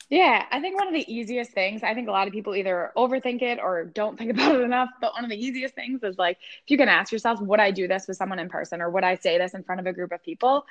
[0.08, 2.92] Yeah, I think one of the easiest things, I think a lot of people either
[2.96, 4.90] overthink it or don't think about it enough.
[5.00, 7.70] But one of the easiest things is like, if you can ask yourself, would I
[7.72, 9.92] do this with someone in person or would I say this in front of a
[9.92, 10.64] group of people?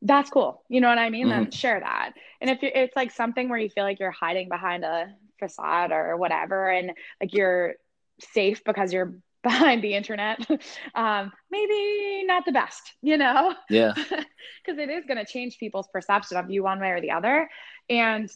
[0.00, 0.62] That's cool.
[0.68, 1.28] You know what I mean?
[1.28, 1.42] Mm-hmm.
[1.44, 2.12] Then share that.
[2.40, 6.16] And if it's like something where you feel like you're hiding behind a facade or
[6.16, 7.74] whatever, and like you're
[8.20, 10.38] safe because you're behind the internet
[10.94, 15.86] um, maybe not the best you know yeah because it is going to change people's
[15.88, 17.50] perception of you one way or the other
[17.90, 18.30] and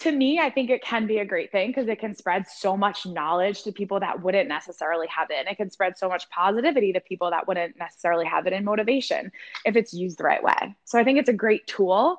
[0.00, 2.76] to me i think it can be a great thing because it can spread so
[2.76, 6.28] much knowledge to people that wouldn't necessarily have it and it can spread so much
[6.30, 9.30] positivity to people that wouldn't necessarily have it in motivation
[9.64, 10.74] if it's used the right way.
[10.84, 12.16] So i think it's a great tool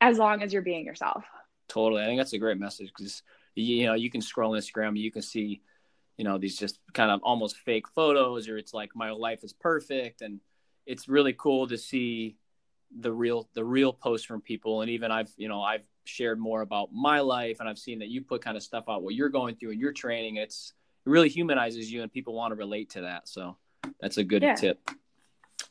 [0.00, 1.24] as long as you're being yourself.
[1.68, 3.22] Totally i think that's a great message because
[3.54, 5.62] you know you can scroll instagram you can see
[6.16, 9.52] you know these just kind of almost fake photos or it's like my life is
[9.52, 10.40] perfect and
[10.86, 12.36] it's really cool to see
[13.00, 16.62] the real the real posts from people and even i've you know i've shared more
[16.62, 19.28] about my life and i've seen that you put kind of stuff out what you're
[19.28, 20.72] going through in your training it's
[21.04, 23.56] it really humanizes you and people want to relate to that so
[24.00, 24.54] that's a good yeah.
[24.54, 24.90] tip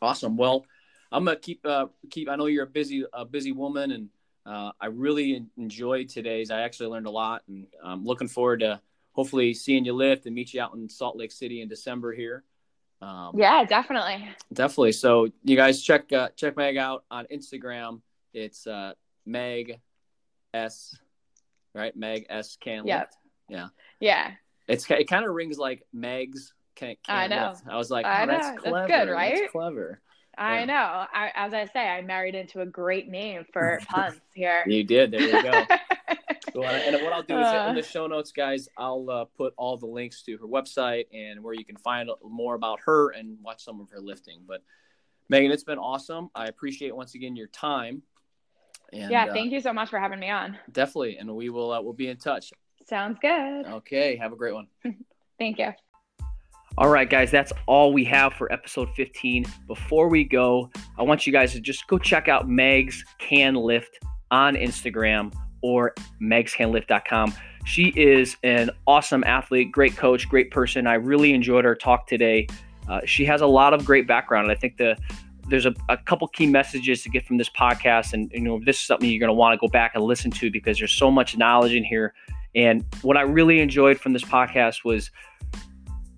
[0.02, 0.66] awesome well
[1.12, 4.10] i'm gonna keep uh keep i know you're a busy a busy woman and
[4.46, 8.80] uh, i really enjoyed today's i actually learned a lot and i'm looking forward to
[9.14, 12.44] hopefully seeing you lift and meet you out in salt lake city in december here
[13.02, 14.28] um, yeah, definitely.
[14.54, 14.94] Definitely.
[14.94, 18.02] So you guys check uh, check Meg out on Instagram.
[18.34, 18.94] It's uh,
[19.26, 19.80] Meg
[20.56, 20.98] S,
[21.74, 21.96] right?
[21.96, 23.14] Meg S can yep.
[23.50, 23.68] Yeah.
[24.00, 24.32] Yeah.
[24.68, 27.56] It's it kind of rings like Meg's can, can I know.
[27.70, 28.32] I was like, oh, I know.
[28.34, 28.88] that's clever.
[28.88, 29.36] That's good, right?
[29.36, 30.02] That's clever.
[30.38, 30.66] I yeah.
[30.66, 31.06] know.
[31.14, 34.64] I, as I say, I married into a great name for puns here.
[34.68, 35.12] You did.
[35.12, 35.64] There you go.
[36.64, 39.78] and what I'll do is uh, in the show notes, guys, I'll uh, put all
[39.78, 43.64] the links to her website and where you can find more about her and watch
[43.64, 44.42] some of her lifting.
[44.48, 44.62] But
[45.32, 46.30] Meghan, it's been awesome.
[46.36, 48.02] I appreciate once again your time.
[48.96, 50.58] And, yeah, uh, thank uh, you so much for having me on.
[50.72, 52.52] Definitely, and we will uh, we'll be in touch.
[52.88, 53.66] Sounds good.
[53.66, 54.68] Okay, have a great one.
[55.40, 55.74] thank you.
[56.78, 59.46] All right, guys, that's all we have for episode 15.
[59.66, 63.98] Before we go, I want you guys to just go check out Meg's Can Lift
[64.30, 67.34] on Instagram or megscanlift.com.
[67.66, 70.86] She is an awesome athlete, great coach, great person.
[70.86, 72.48] I really enjoyed our talk today.
[72.90, 74.98] Uh, she has a lot of great background, and I think the
[75.48, 78.78] there's a, a couple key messages to get from this podcast, and you know this
[78.78, 81.12] is something you're going to want to go back and listen to because there's so
[81.12, 82.14] much knowledge in here.
[82.56, 85.12] And what I really enjoyed from this podcast was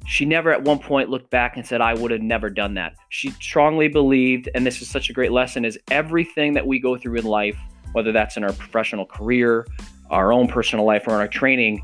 [0.06, 2.96] she never at one point looked back and said, I would have never done that.
[3.10, 6.96] She strongly believed, and this is such a great lesson, is everything that we go
[6.96, 7.58] through in life
[7.98, 9.66] whether that's in our professional career,
[10.10, 11.84] our own personal life, or in our training,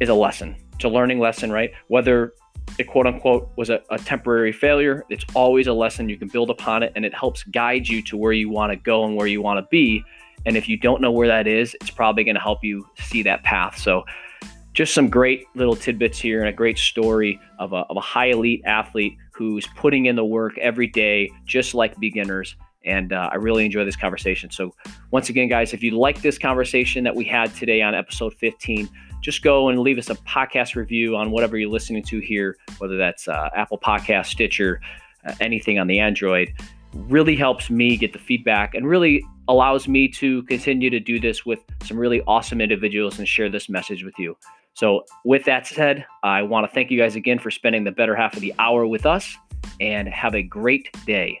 [0.00, 0.56] is a lesson.
[0.74, 1.72] It's a learning lesson, right?
[1.88, 2.34] Whether
[2.78, 6.08] it quote unquote was a, a, temporary failure, it's always a lesson.
[6.08, 8.76] You can build upon it and it helps guide you to where you want to
[8.76, 10.04] go and where you want to be.
[10.46, 13.22] And if you don't know where that is, it's probably going to help you see
[13.22, 13.78] that path.
[13.78, 14.04] So,
[14.72, 18.30] just some great little tidbits here and a great story of a, of a high
[18.30, 22.56] elite athlete who's putting in the work every day, just like beginners.
[22.84, 24.50] And uh, I really enjoy this conversation.
[24.50, 24.74] So,
[25.12, 28.88] once again, guys, if you like this conversation that we had today on episode 15,
[29.24, 32.98] just go and leave us a podcast review on whatever you're listening to here, whether
[32.98, 34.82] that's uh, Apple Podcast, Stitcher,
[35.26, 36.52] uh, anything on the Android.
[36.92, 41.46] Really helps me get the feedback and really allows me to continue to do this
[41.46, 44.36] with some really awesome individuals and share this message with you.
[44.74, 48.14] So, with that said, I want to thank you guys again for spending the better
[48.14, 49.34] half of the hour with us
[49.80, 51.40] and have a great day.